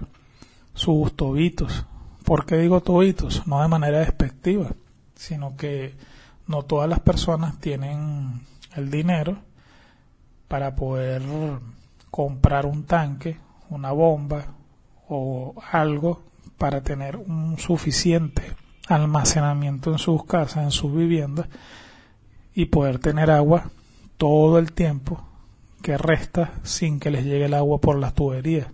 sus 0.74 1.14
tobitos. 1.14 1.86
¿Por 2.24 2.44
qué 2.44 2.56
digo 2.56 2.80
tobitos? 2.80 3.46
No 3.46 3.62
de 3.62 3.68
manera 3.68 4.00
despectiva, 4.00 4.72
sino 5.14 5.56
que 5.56 5.94
no 6.46 6.62
todas 6.62 6.88
las 6.88 7.00
personas 7.00 7.58
tienen 7.58 8.40
el 8.74 8.90
dinero 8.90 9.38
para 10.48 10.74
poder 10.74 11.22
comprar 12.10 12.66
un 12.66 12.84
tanque, 12.84 13.38
una 13.68 13.92
bomba 13.92 14.46
o 15.08 15.54
algo 15.70 16.22
para 16.58 16.80
tener 16.82 17.16
un 17.16 17.56
suficiente 17.58 18.42
almacenamiento 18.88 19.92
en 19.92 19.98
sus 19.98 20.24
casas, 20.24 20.64
en 20.64 20.70
sus 20.72 20.94
viviendas 20.94 21.46
y 22.52 22.66
poder 22.66 22.98
tener 22.98 23.30
agua 23.30 23.70
todo 24.20 24.59
el 24.59 24.72
tiempo 24.72 25.18
que 25.80 25.96
resta 25.96 26.52
sin 26.62 27.00
que 27.00 27.11
les 27.11 27.24
llegue 27.24 27.46
el 27.46 27.54
agua 27.54 27.80
por 27.80 27.96
las 27.96 28.12
tuberías. 28.12 28.66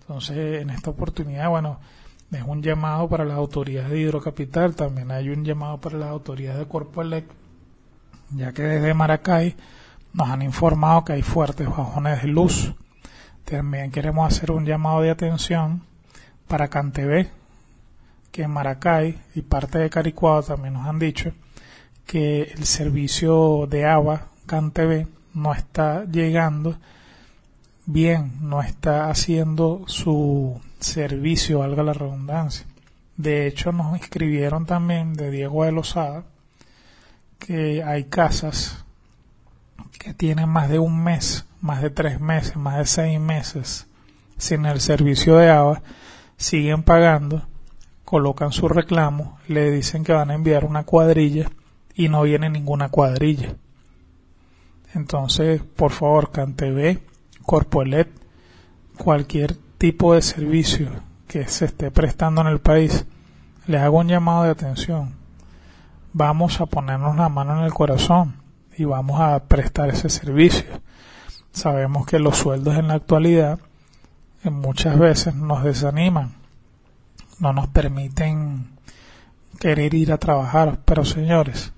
Entonces, 0.00 0.62
en 0.62 0.70
esta 0.70 0.88
oportunidad, 0.88 1.50
bueno, 1.50 1.80
es 2.32 2.42
un 2.44 2.62
llamado 2.62 3.06
para 3.06 3.26
las 3.26 3.36
autoridades 3.36 3.90
de 3.90 4.00
Hidrocapital, 4.00 4.74
también 4.74 5.10
hay 5.10 5.28
un 5.28 5.44
llamado 5.44 5.78
para 5.82 5.98
las 5.98 6.08
autoridades 6.08 6.60
de 6.60 6.66
Corpo 6.66 7.02
Elec, 7.02 7.26
ya 8.30 8.52
que 8.52 8.62
desde 8.62 8.94
Maracay 8.94 9.54
nos 10.14 10.30
han 10.30 10.40
informado 10.40 11.04
que 11.04 11.12
hay 11.12 11.22
fuertes 11.22 11.68
bajones 11.68 12.22
de 12.22 12.28
luz. 12.28 12.74
También 13.44 13.90
queremos 13.90 14.26
hacer 14.26 14.50
un 14.50 14.64
llamado 14.64 15.02
de 15.02 15.10
atención 15.10 15.82
para 16.48 16.68
Cantebé, 16.68 17.28
que 18.32 18.44
en 18.44 18.50
Maracay 18.50 19.20
y 19.34 19.42
parte 19.42 19.78
de 19.78 19.90
Caricuado 19.90 20.42
también 20.42 20.72
nos 20.72 20.86
han 20.86 20.98
dicho 20.98 21.32
que 22.06 22.44
el 22.44 22.64
servicio 22.64 23.66
de 23.68 23.84
agua 23.84 24.28
Cantebé 24.46 25.08
no 25.34 25.52
está 25.52 26.04
llegando 26.04 26.76
bien, 27.86 28.32
no 28.40 28.62
está 28.62 29.10
haciendo 29.10 29.84
su 29.86 30.60
servicio, 30.80 31.60
valga 31.60 31.82
la 31.82 31.92
redundancia. 31.92 32.66
De 33.16 33.46
hecho, 33.46 33.72
nos 33.72 34.00
escribieron 34.00 34.66
también 34.66 35.14
de 35.14 35.30
Diego 35.30 35.64
de 35.64 35.72
Lozada 35.72 36.24
que 37.38 37.82
hay 37.82 38.04
casas 38.04 38.84
que 39.98 40.14
tienen 40.14 40.48
más 40.48 40.68
de 40.68 40.78
un 40.78 41.02
mes, 41.02 41.46
más 41.60 41.82
de 41.82 41.90
tres 41.90 42.20
meses, 42.20 42.56
más 42.56 42.78
de 42.78 42.86
seis 42.86 43.20
meses 43.20 43.86
sin 44.36 44.66
el 44.66 44.80
servicio 44.80 45.36
de 45.36 45.50
agua, 45.50 45.82
siguen 46.36 46.82
pagando, 46.82 47.42
colocan 48.04 48.52
su 48.52 48.68
reclamo, 48.68 49.38
le 49.48 49.70
dicen 49.70 50.04
que 50.04 50.12
van 50.12 50.30
a 50.30 50.34
enviar 50.34 50.64
una 50.64 50.84
cuadrilla 50.84 51.50
y 51.94 52.08
no 52.08 52.22
viene 52.22 52.50
ninguna 52.50 52.88
cuadrilla. 52.88 53.54
Entonces, 54.94 55.60
por 55.60 55.90
favor, 55.90 56.30
CanTV, 56.30 57.00
Corpoelet, 57.42 58.08
cualquier 58.96 59.54
tipo 59.76 60.14
de 60.14 60.22
servicio 60.22 60.88
que 61.26 61.48
se 61.48 61.64
esté 61.64 61.90
prestando 61.90 62.40
en 62.40 62.46
el 62.46 62.60
país, 62.60 63.04
les 63.66 63.82
hago 63.82 63.98
un 63.98 64.08
llamado 64.08 64.44
de 64.44 64.50
atención. 64.50 65.14
Vamos 66.12 66.60
a 66.60 66.66
ponernos 66.66 67.16
la 67.16 67.28
mano 67.28 67.58
en 67.58 67.64
el 67.64 67.74
corazón 67.74 68.36
y 68.76 68.84
vamos 68.84 69.20
a 69.20 69.38
prestar 69.44 69.90
ese 69.90 70.08
servicio. 70.08 70.66
Sabemos 71.52 72.06
que 72.06 72.18
los 72.18 72.36
sueldos 72.36 72.76
en 72.76 72.88
la 72.88 72.94
actualidad 72.94 73.58
muchas 74.44 74.98
veces 74.98 75.34
nos 75.34 75.64
desaniman, 75.64 76.34
no 77.40 77.52
nos 77.52 77.68
permiten 77.68 78.70
querer 79.58 79.94
ir 79.94 80.12
a 80.12 80.18
trabajar, 80.18 80.80
pero 80.84 81.04
señores, 81.04 81.72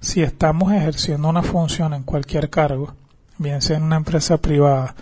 si 0.00 0.22
estamos 0.22 0.72
ejerciendo 0.72 1.28
una 1.28 1.42
función 1.42 1.92
en 1.94 2.02
cualquier 2.02 2.50
cargo, 2.50 2.94
bien 3.38 3.62
sea 3.62 3.76
en 3.76 3.84
una 3.84 3.96
empresa 3.96 4.38
privada 4.38 4.94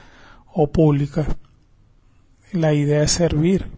o 0.52 0.68
pública, 0.68 1.26
la 2.52 2.72
idea 2.72 3.02
es 3.02 3.12
servir, 3.12 3.70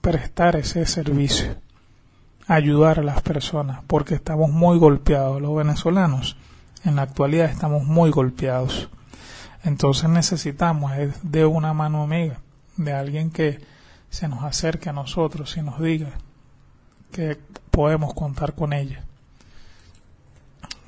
prestar 0.00 0.56
ese 0.56 0.84
servicio, 0.86 1.56
ayudar 2.46 2.98
a 3.00 3.02
las 3.02 3.22
personas, 3.22 3.80
porque 3.86 4.14
estamos 4.14 4.50
muy 4.50 4.78
golpeados 4.78 5.40
los 5.40 5.56
venezolanos. 5.56 6.36
En 6.84 6.96
la 6.96 7.02
actualidad 7.02 7.50
estamos 7.50 7.84
muy 7.84 8.10
golpeados. 8.10 8.88
Entonces 9.64 10.08
necesitamos 10.08 10.92
de 11.22 11.44
una 11.46 11.72
mano 11.72 12.02
amiga, 12.02 12.40
de 12.76 12.92
alguien 12.92 13.30
que 13.30 13.60
se 14.10 14.28
nos 14.28 14.44
acerque 14.44 14.88
a 14.88 14.92
nosotros 14.92 15.56
y 15.56 15.62
nos 15.62 15.80
diga 15.80 16.10
que 17.10 17.38
podemos 17.70 18.14
contar 18.14 18.54
con 18.54 18.72
ella. 18.72 19.07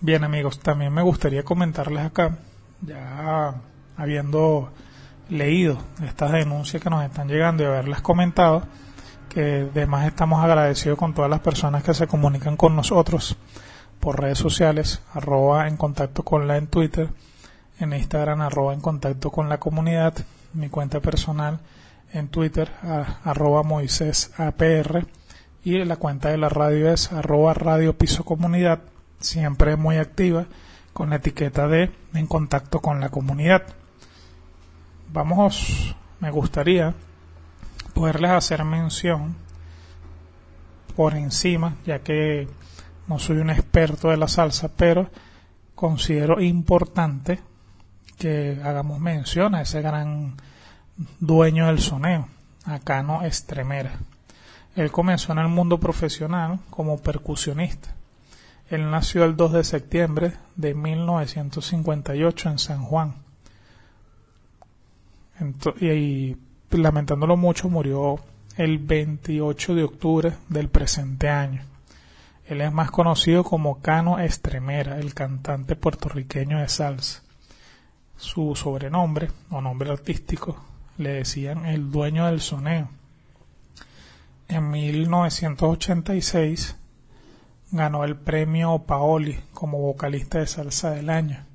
Bien 0.03 0.25
amigos, 0.25 0.59
también 0.61 0.95
me 0.95 1.03
gustaría 1.03 1.43
comentarles 1.43 2.07
acá, 2.07 2.39
ya 2.81 3.53
habiendo 3.99 4.71
leído 5.29 5.77
estas 6.03 6.33
denuncias 6.33 6.83
que 6.83 6.89
nos 6.89 7.05
están 7.05 7.29
llegando 7.29 7.63
y 7.63 7.67
haberlas 7.67 8.01
comentado, 8.01 8.63
que 9.29 9.69
además 9.71 10.07
estamos 10.07 10.43
agradecidos 10.43 10.99
con 10.99 11.13
todas 11.13 11.31
las 11.31 11.41
personas 11.41 11.85
que 11.85 11.93
se 11.93 12.07
comunican 12.07 12.57
con 12.57 12.75
nosotros 12.75 13.37
por 14.01 14.19
redes 14.19 14.39
sociales, 14.39 15.03
arroba 15.13 15.69
en 15.69 15.77
contacto 15.77 16.23
con 16.23 16.49
la 16.49 16.57
en 16.57 16.69
Twitter, 16.69 17.11
en 17.79 17.93
Instagram 17.93 18.41
arroba 18.41 18.73
en 18.73 18.81
contacto 18.81 19.31
con 19.31 19.51
la 19.51 19.61
comunidad, 19.61 20.15
mi 20.55 20.71
cuenta 20.71 21.01
personal 21.01 21.61
en 22.15 22.29
Twitter 22.29 22.71
arroba 23.23 23.65
Moisés 23.65 24.33
APR 24.39 25.05
y 25.63 25.85
la 25.85 25.97
cuenta 25.97 26.31
de 26.31 26.39
la 26.39 26.49
radio 26.49 26.91
es 26.91 27.13
arroba 27.13 27.53
Radio 27.53 27.99
Piso 27.99 28.25
Comunidad 28.25 28.81
siempre 29.21 29.77
muy 29.77 29.99
activa 29.99 30.47
con 30.93 31.11
la 31.11 31.17
etiqueta 31.17 31.69
de 31.69 31.93
en 32.15 32.27
contacto 32.27 32.81
con 32.81 33.01
la 33.01 33.11
comunidad. 33.11 33.63
Vamos, 35.13 35.95
me 36.19 36.31
gustaría 36.31 36.95
poderles 37.95 38.31
hacer 38.33 38.65
mención 38.65 39.37
por 40.97 41.15
encima, 41.15 41.77
ya 41.85 42.01
que 42.01 42.49
no 43.07 43.19
soy 43.19 43.39
un 43.39 43.51
experto 43.51 44.09
de 44.11 44.17
la 44.17 44.29
salsa, 44.29 44.69
pero 44.69 45.11
considero 45.75 46.41
importante 46.41 47.41
que 48.19 48.61
hagamos 48.63 49.01
mención 49.01 49.55
a 49.55 49.63
ese 49.63 49.81
gran 49.81 50.37
dueño 51.19 51.67
del 51.67 51.81
soneo, 51.81 52.29
Acano 52.65 53.23
Estremera. 53.23 53.93
Él 54.77 54.93
comenzó 54.93 55.33
en 55.33 55.39
el 55.39 55.49
mundo 55.49 55.81
profesional 55.81 56.61
como 56.71 56.99
percusionista 56.99 57.95
él 58.71 58.91
nació 58.91 59.25
el 59.25 59.37
2 59.37 59.53
de 59.53 59.65
septiembre 59.65 60.33
de 60.55 60.75
1958 60.75 62.51
en 62.51 62.59
San 62.59 62.85
Juan. 62.85 63.17
y, 65.81 66.37
lamentándolo 66.71 67.37
mucho, 67.37 67.69
murió 67.69 68.21
el 68.57 68.79
28 68.79 69.75
de 69.75 69.83
octubre 69.83 70.35
del 70.49 70.69
presente 70.69 71.29
año. 71.29 71.65
Él 72.47 72.61
es 72.61 72.73
más 72.73 72.93
conocido 72.93 73.43
como 73.43 73.81
Cano 73.81 74.21
Estremera, 74.21 74.99
el 74.99 75.15
cantante 75.15 75.75
puertorriqueño 75.75 76.61
de 76.61 76.69
salsa. 76.69 77.23
Su 78.17 78.55
sobrenombre 78.55 79.31
o 79.51 79.61
nombre 79.61 79.91
artístico 79.91 80.63
le 80.97 81.15
decían 81.15 81.67
el 81.67 81.91
dueño 81.91 82.27
del 82.27 82.41
soneo. 82.41 82.89
En 84.47 84.71
1986 84.71 86.77
ganó 87.73 88.05
el 88.05 88.17
premio 88.17 88.79
Paoli 88.81 89.39
como 89.53 89.79
vocalista 89.79 90.39
de 90.39 90.47
salsa 90.47 90.91
del 90.91 91.11
año 91.11 91.47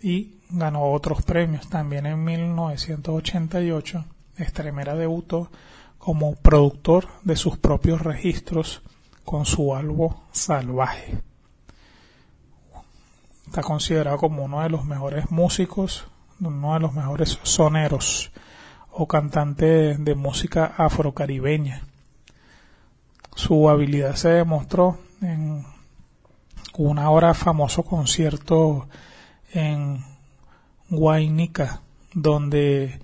y 0.00 0.36
ganó 0.50 0.90
otros 0.90 1.22
premios. 1.22 1.68
También 1.68 2.06
en 2.06 2.22
1988 2.24 4.04
Estremera 4.36 4.94
debutó 4.94 5.50
como 5.98 6.34
productor 6.34 7.08
de 7.22 7.36
sus 7.36 7.58
propios 7.58 8.00
registros 8.00 8.82
con 9.24 9.44
su 9.44 9.74
álbum 9.74 10.14
Salvaje. 10.32 11.18
Está 13.46 13.62
considerado 13.62 14.16
como 14.16 14.44
uno 14.44 14.62
de 14.62 14.70
los 14.70 14.84
mejores 14.84 15.30
músicos, 15.30 16.06
uno 16.40 16.74
de 16.74 16.80
los 16.80 16.94
mejores 16.94 17.38
soneros 17.42 18.30
o 18.92 19.06
cantante 19.06 19.96
de 19.96 20.14
música 20.14 20.74
afrocaribeña. 20.76 21.82
Su 23.34 23.68
habilidad 23.68 24.14
se 24.16 24.30
demostró 24.30 24.98
en 25.20 25.64
una 26.76 27.10
hora 27.10 27.34
famoso 27.34 27.82
concierto 27.82 28.88
en 29.52 30.04
Guaynica, 30.88 31.82
donde 32.14 33.00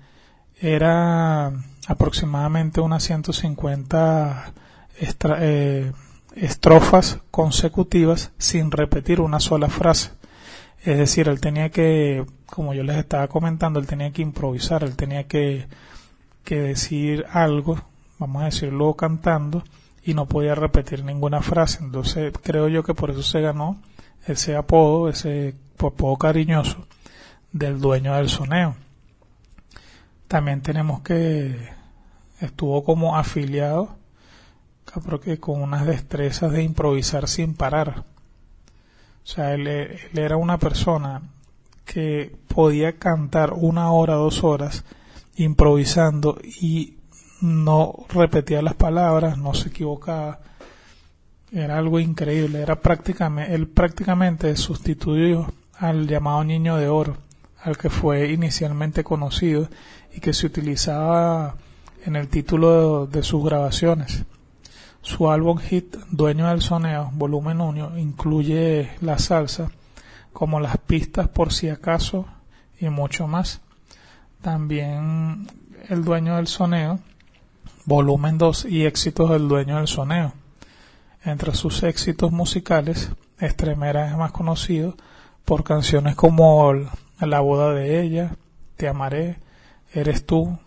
era 0.59 1.51
aproximadamente 1.87 2.81
unas 2.81 3.03
150 3.03 4.53
eh, 5.39 5.91
estrofas 6.35 7.19
consecutivas 7.31 8.31
sin 8.37 8.71
repetir 8.71 9.21
una 9.21 9.39
sola 9.39 9.69
frase. 9.69 10.11
Es 10.83 10.97
decir, 10.97 11.27
él 11.27 11.41
tenía 11.41 11.69
que, 11.69 12.25
como 12.45 12.73
yo 12.73 12.83
les 12.83 12.97
estaba 12.97 13.27
comentando, 13.27 13.79
él 13.79 13.87
tenía 13.87 14.11
que 14.11 14.21
improvisar, 14.21 14.83
él 14.83 14.95
tenía 14.95 15.27
que, 15.27 15.67
que 16.43 16.59
decir 16.61 17.25
algo, 17.31 17.81
vamos 18.19 18.41
a 18.41 18.45
decirlo 18.45 18.93
cantando, 18.93 19.63
y 20.07 20.13
no 20.13 20.25
podía 20.25 20.55
repetir 20.55 21.03
ninguna 21.03 21.41
frase. 21.41 21.83
Entonces 21.83 22.31
creo 22.41 22.69
yo 22.69 22.81
que 22.81 22.93
por 22.93 23.11
eso 23.11 23.21
se 23.21 23.41
ganó 23.41 23.81
ese 24.25 24.55
apodo, 24.55 25.09
ese 25.09 25.55
apodo 25.77 26.15
cariñoso 26.15 26.87
del 27.51 27.81
dueño 27.81 28.15
del 28.15 28.29
soneo. 28.29 28.77
También 30.29 30.61
tenemos 30.61 31.01
que 31.01 31.57
estuvo 32.39 32.85
como 32.85 33.17
afiliado 33.17 33.97
porque 35.05 35.41
con 35.41 35.61
unas 35.61 35.85
destrezas 35.85 36.53
de 36.53 36.63
improvisar 36.63 37.27
sin 37.27 37.53
parar. 37.53 38.05
O 39.25 39.27
sea, 39.27 39.55
él, 39.55 39.67
él 39.67 40.17
era 40.17 40.37
una 40.37 40.57
persona 40.57 41.21
que 41.83 42.33
podía 42.47 42.97
cantar 42.97 43.51
una 43.51 43.91
hora, 43.91 44.13
dos 44.13 44.45
horas 44.45 44.85
improvisando 45.35 46.39
y 46.43 46.96
no 47.41 48.05
repetía 48.09 48.61
las 48.61 48.75
palabras, 48.75 49.37
no 49.37 49.53
se 49.53 49.69
equivocaba. 49.69 50.39
Era 51.51 51.77
algo 51.77 51.99
increíble. 51.99 52.61
Era 52.61 52.79
prácticamente, 52.79 53.53
él 53.53 53.67
prácticamente 53.67 54.55
sustituyó 54.57 55.47
al 55.79 56.07
llamado 56.07 56.43
Niño 56.43 56.77
de 56.77 56.89
Oro, 56.89 57.17
al 57.61 57.77
que 57.77 57.89
fue 57.89 58.31
inicialmente 58.31 59.03
conocido 59.03 59.69
y 60.13 60.19
que 60.19 60.33
se 60.33 60.47
utilizaba 60.47 61.55
en 62.05 62.15
el 62.15 62.27
título 62.27 63.05
de, 63.05 63.23
sus 63.23 63.43
grabaciones. 63.43 64.23
Su 65.01 65.29
álbum 65.29 65.57
hit 65.57 65.95
Dueño 66.09 66.47
del 66.47 66.61
Soneo, 66.61 67.11
volumen 67.13 67.61
1, 67.61 67.97
incluye 67.97 68.91
la 69.01 69.19
salsa, 69.19 69.69
como 70.33 70.59
las 70.59 70.77
pistas 70.77 71.27
por 71.27 71.53
si 71.53 71.69
acaso 71.69 72.25
y 72.79 72.89
mucho 72.89 73.27
más. 73.27 73.61
También 74.41 75.47
El 75.89 76.03
Dueño 76.03 76.35
del 76.35 76.47
Soneo, 76.47 76.99
volumen 77.87 78.37
2 78.37 78.65
y 78.65 78.85
éxitos 78.85 79.29
del 79.29 79.47
Dueño 79.47 79.77
del 79.77 79.87
Soneo. 79.87 80.33
Entre 81.23 81.55
sus 81.55 81.83
éxitos 81.83 82.33
musicales, 82.33 83.11
Estremera 83.39 84.09
es 84.09 84.17
más 84.17 84.33
conocido 84.33 84.97
por 85.45 85.63
canciones 85.63 86.15
como 86.15 86.73
La 87.21 87.39
boda 87.39 87.71
de 87.71 88.01
ella, 88.01 88.35
Te 88.75 88.89
amaré, 88.89 89.37
Eres 89.93 90.25
tú, 90.25 90.59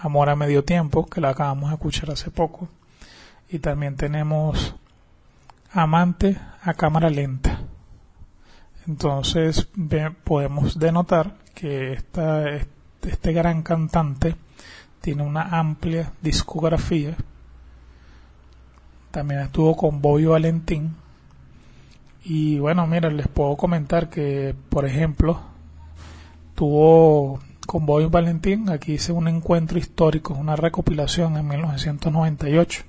Amor 0.00 0.30
a 0.30 0.36
medio 0.36 0.62
tiempo, 0.62 1.06
que 1.06 1.20
la 1.20 1.30
acabamos 1.30 1.70
de 1.70 1.74
escuchar 1.74 2.12
hace 2.12 2.30
poco. 2.30 2.68
Y 3.50 3.58
también 3.58 3.96
tenemos 3.96 4.76
Amante 5.72 6.38
a 6.62 6.74
cámara 6.74 7.10
lenta. 7.10 7.58
Entonces 8.86 9.68
podemos 10.22 10.78
denotar 10.78 11.38
que 11.54 11.98
este 13.02 13.32
gran 13.32 13.62
cantante 13.64 14.36
tiene 15.00 15.22
una 15.22 15.42
amplia 15.58 16.12
discografía. 16.20 17.16
También 19.10 19.40
estuvo 19.40 19.76
con 19.76 20.00
Bobby 20.02 20.26
Valentín. 20.26 20.96
Y 22.24 22.58
bueno, 22.58 22.86
mira, 22.86 23.10
les 23.10 23.28
puedo 23.28 23.56
comentar 23.56 24.10
que, 24.10 24.54
por 24.68 24.84
ejemplo, 24.84 25.40
tuvo 26.54 27.40
con 27.66 27.84
Bobby 27.84 28.06
Valentín, 28.06 28.70
aquí 28.70 28.94
hice 28.94 29.12
un 29.12 29.28
encuentro 29.28 29.78
histórico, 29.78 30.32
una 30.34 30.56
recopilación 30.56 31.36
en 31.36 31.46
1998. 31.48 32.82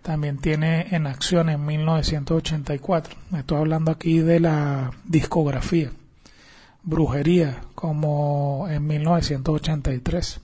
También 0.00 0.38
tiene 0.38 0.94
en 0.94 1.06
acción 1.06 1.50
en 1.50 1.64
1984. 1.64 3.14
Estoy 3.36 3.58
hablando 3.58 3.90
aquí 3.90 4.20
de 4.20 4.40
la 4.40 4.90
discografía. 5.04 5.90
Brujería, 6.82 7.62
como 7.74 8.66
en 8.70 8.86
1983. 8.86 10.40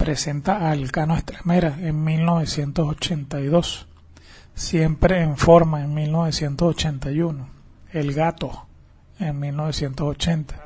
Presenta 0.00 0.56
a 0.56 0.70
Alcano 0.70 1.14
Estremera 1.14 1.76
en 1.78 2.02
1982. 2.02 3.86
Siempre 4.54 5.20
en 5.20 5.36
forma 5.36 5.82
en 5.82 5.92
1981. 5.92 7.46
El 7.92 8.14
gato 8.14 8.66
en 9.18 9.38
1980. 9.38 10.64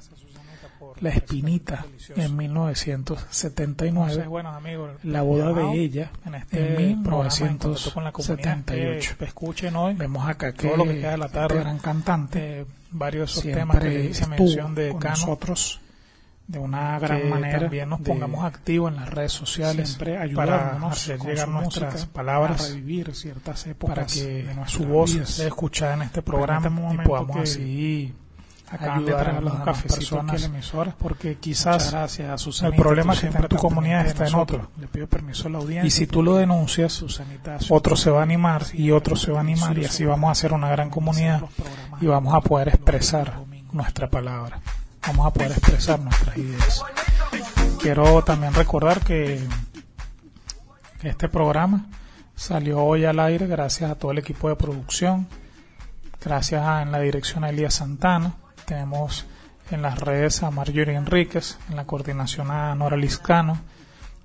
La 1.01 1.11
Espinita 1.11 1.85
en 2.15 2.37
1979, 2.37 4.25
La 5.03 5.23
boda 5.23 5.53
de 5.53 5.81
ella 5.81 6.13
en, 6.25 6.37
este 6.37 6.77
en 6.77 7.01
1978. 7.01 9.17
escuchen 9.19 9.75
hoy, 9.75 9.95
vemos 9.95 10.29
acá 10.29 10.53
que 10.53 10.69
todo 10.69 10.77
lo 10.77 10.85
que 10.85 11.01
queda 11.01 11.11
de 11.11 11.19
la 11.19 11.29
tarde, 11.29 11.57
este 11.57 11.65
gran 11.65 11.81
cantante, 11.81 12.61
eh, 12.61 12.67
varios 12.93 13.43
temas 13.43 13.81
que 13.81 14.05
hice 14.05 14.29
mención 14.29 14.77
de 14.77 14.91
con 14.91 15.03
nosotros 15.03 15.81
de 16.47 16.59
una 16.59 16.99
gran 16.99 17.23
que 17.23 17.29
manera. 17.29 17.61
también 17.61 17.89
nos 17.89 18.01
pongamos 18.03 18.45
activos 18.45 18.93
en 18.93 19.01
las 19.01 19.09
redes 19.09 19.33
sociales 19.33 19.89
siempre 19.89 20.35
para 20.35 20.77
hacer 20.89 21.19
llegar 21.21 21.49
nuestras 21.49 21.95
música, 21.95 22.13
palabras 22.13 22.65
a 22.65 22.69
revivir 22.69 23.15
ciertas 23.15 23.67
épocas 23.67 23.97
para 23.97 24.07
que 24.07 24.43
de 24.43 24.69
su 24.69 24.85
voz 24.85 25.11
sea 25.11 25.47
escuchada 25.47 25.95
en 25.95 26.03
este 26.03 26.21
programa 26.21 26.93
y 26.93 26.99
podamos 26.99 27.37
que 27.37 27.43
así 27.43 28.15
ayudar 28.71 29.21
a 29.21 29.23
traer 29.23 29.43
los 29.43 29.55
los 29.55 29.63
cafecitos 29.63 30.11
cafecitos 30.11 30.19
aquí 30.19 30.37
a 30.37 30.49
la 30.49 30.55
emisora 30.55 30.97
porque 30.99 31.37
quizás 31.37 31.93
gracias 31.93 32.31
a 32.31 32.39
Susanita, 32.39 32.77
el 32.77 32.83
problema 32.83 33.17
que 33.19 33.27
está 33.27 33.39
en 33.39 33.49
tu 33.49 33.57
comunidad 33.57 34.07
está 34.07 34.27
en 34.27 34.35
otro. 34.35 34.71
Le 34.79 34.89
pido 34.89 35.07
permiso 35.07 35.49
a 35.49 35.51
la 35.51 35.59
audiencia. 35.59 35.87
y 35.87 35.91
si 35.91 36.07
tú 36.07 36.23
lo 36.23 36.37
denuncias 36.37 36.93
Susanita, 36.93 37.59
otro 37.71 37.97
se 37.97 38.11
va 38.11 38.21
a 38.21 38.23
animar 38.25 38.65
y 38.75 38.91
otro 38.91 39.17
se 39.17 39.33
va 39.33 39.39
a 39.39 39.43
animar 39.43 39.79
y 39.79 39.85
así 39.87 40.05
vamos 40.05 40.29
a 40.29 40.33
hacer 40.33 40.53
una 40.53 40.69
gran 40.69 40.91
comunidad 40.91 41.43
y 42.03 42.07
vamos 42.07 42.35
a 42.35 42.41
poder 42.41 42.69
expresar 42.69 43.39
nuestra 43.73 44.11
palabra 44.11 44.61
vamos 45.07 45.27
a 45.27 45.33
poder 45.33 45.53
expresar 45.53 46.01
nuestras 46.01 46.37
ideas. 46.37 46.83
Quiero 47.81 48.23
también 48.25 48.55
recordar 48.55 49.01
que 49.01 49.41
este 51.03 51.29
programa 51.29 51.87
salió 52.35 52.83
hoy 52.83 53.05
al 53.05 53.21
aire 53.21 53.47
gracias 53.47 53.91
a 53.91 53.95
todo 53.97 54.13
el 54.13 54.19
equipo 54.19 54.49
de 54.49 54.57
producción 54.57 55.29
gracias 56.25 56.63
a, 56.63 56.83
en 56.83 56.91
la 56.91 57.01
dirección 57.01 57.45
a 57.45 57.51
Elías 57.51 57.75
Santana 57.75 58.35
tenemos 58.65 59.27
en 59.71 59.83
las 59.83 59.99
redes 59.99 60.43
a 60.43 60.51
Marjorie 60.51 60.97
Enríquez 60.97 61.59
en 61.69 61.77
la 61.77 61.85
coordinación 61.85 62.51
a 62.51 62.75
Nora 62.75 62.97
Liscano 62.97 63.61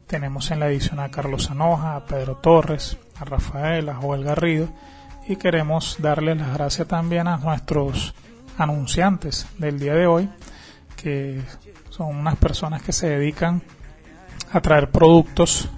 tenemos 0.08 0.50
en 0.50 0.62
la 0.62 0.70
edición 0.70 1.00
a 1.00 1.12
Carlos 1.12 1.52
Anoja, 1.52 1.96
a 1.96 2.06
Pedro 2.06 2.38
Torres, 2.38 2.98
a 3.20 3.26
Rafael, 3.26 3.90
a 3.90 3.96
Joel 3.96 4.24
Garrido 4.24 4.70
y 5.28 5.36
queremos 5.36 5.98
darle 6.00 6.34
las 6.34 6.54
gracias 6.54 6.88
también 6.88 7.28
a 7.28 7.38
nuestros 7.38 8.16
anunciantes 8.58 9.46
del 9.60 9.78
día 9.80 9.94
de 9.94 10.08
hoy 10.08 10.30
que 11.02 11.42
son 11.90 12.16
unas 12.16 12.36
personas 12.38 12.82
que 12.82 12.92
se 12.92 13.10
dedican 13.10 13.62
a 14.52 14.62
traer 14.62 14.90
productos 14.90 15.70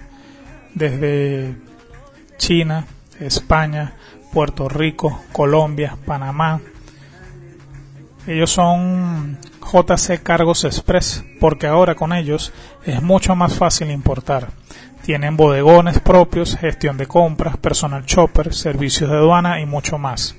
desde 0.74 1.54
China, 2.38 2.86
España, 3.20 3.94
Puerto 4.32 4.68
Rico, 4.68 5.22
Colombia, 5.32 5.96
Panamá. 6.04 6.60
Ellos 8.26 8.50
son 8.50 9.38
JC 9.60 10.22
Cargos 10.22 10.64
Express 10.64 11.24
porque 11.40 11.66
ahora 11.66 11.94
con 11.94 12.12
ellos 12.12 12.52
es 12.84 13.02
mucho 13.02 13.34
más 13.34 13.54
fácil 13.54 13.90
importar. 13.90 14.50
Tienen 15.04 15.36
bodegones 15.36 15.98
propios, 15.98 16.56
gestión 16.56 16.96
de 16.96 17.06
compras, 17.06 17.56
personal 17.56 18.06
chopper, 18.06 18.54
servicios 18.54 19.10
de 19.10 19.16
aduana 19.16 19.60
y 19.60 19.66
mucho 19.66 19.98
más. 19.98 20.36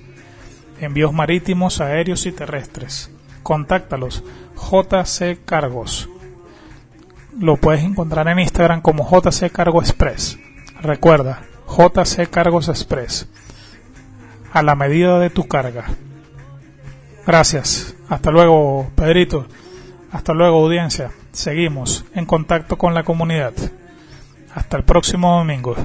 Envíos 0.79 1.13
marítimos, 1.13 1.81
aéreos 1.81 2.25
y 2.25 2.31
terrestres. 2.31 3.11
Contáctalos 3.43 4.23
JC 4.55 5.43
Cargos. 5.45 6.09
Lo 7.39 7.57
puedes 7.57 7.83
encontrar 7.83 8.27
en 8.27 8.39
Instagram 8.39 8.81
como 8.81 9.09
JC 9.09 9.51
Cargo 9.51 9.81
Express. 9.81 10.37
Recuerda, 10.81 11.43
JC 11.67 12.29
Cargos 12.29 12.69
Express. 12.69 13.27
A 14.51 14.61
la 14.61 14.75
medida 14.75 15.19
de 15.19 15.29
tu 15.29 15.47
carga. 15.47 15.85
Gracias. 17.25 17.95
Hasta 18.09 18.31
luego, 18.31 18.87
Pedrito. 18.95 19.47
Hasta 20.11 20.33
luego, 20.33 20.63
audiencia. 20.63 21.11
Seguimos 21.31 22.05
en 22.13 22.25
contacto 22.25 22.77
con 22.77 22.93
la 22.93 23.03
comunidad. 23.03 23.53
Hasta 24.53 24.77
el 24.77 24.83
próximo 24.83 25.37
domingo. 25.37 25.75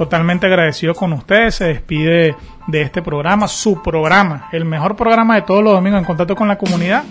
Totalmente 0.00 0.46
agradecido 0.46 0.94
con 0.94 1.12
ustedes. 1.12 1.56
Se 1.56 1.64
despide 1.66 2.34
de 2.68 2.80
este 2.80 3.02
programa, 3.02 3.46
su 3.46 3.82
programa, 3.82 4.48
el 4.50 4.64
mejor 4.64 4.96
programa 4.96 5.34
de 5.34 5.42
todos 5.42 5.62
los 5.62 5.74
domingos 5.74 5.98
en 5.98 6.06
contacto 6.06 6.34
con 6.34 6.48
la 6.48 6.56
comunidad. 6.56 7.04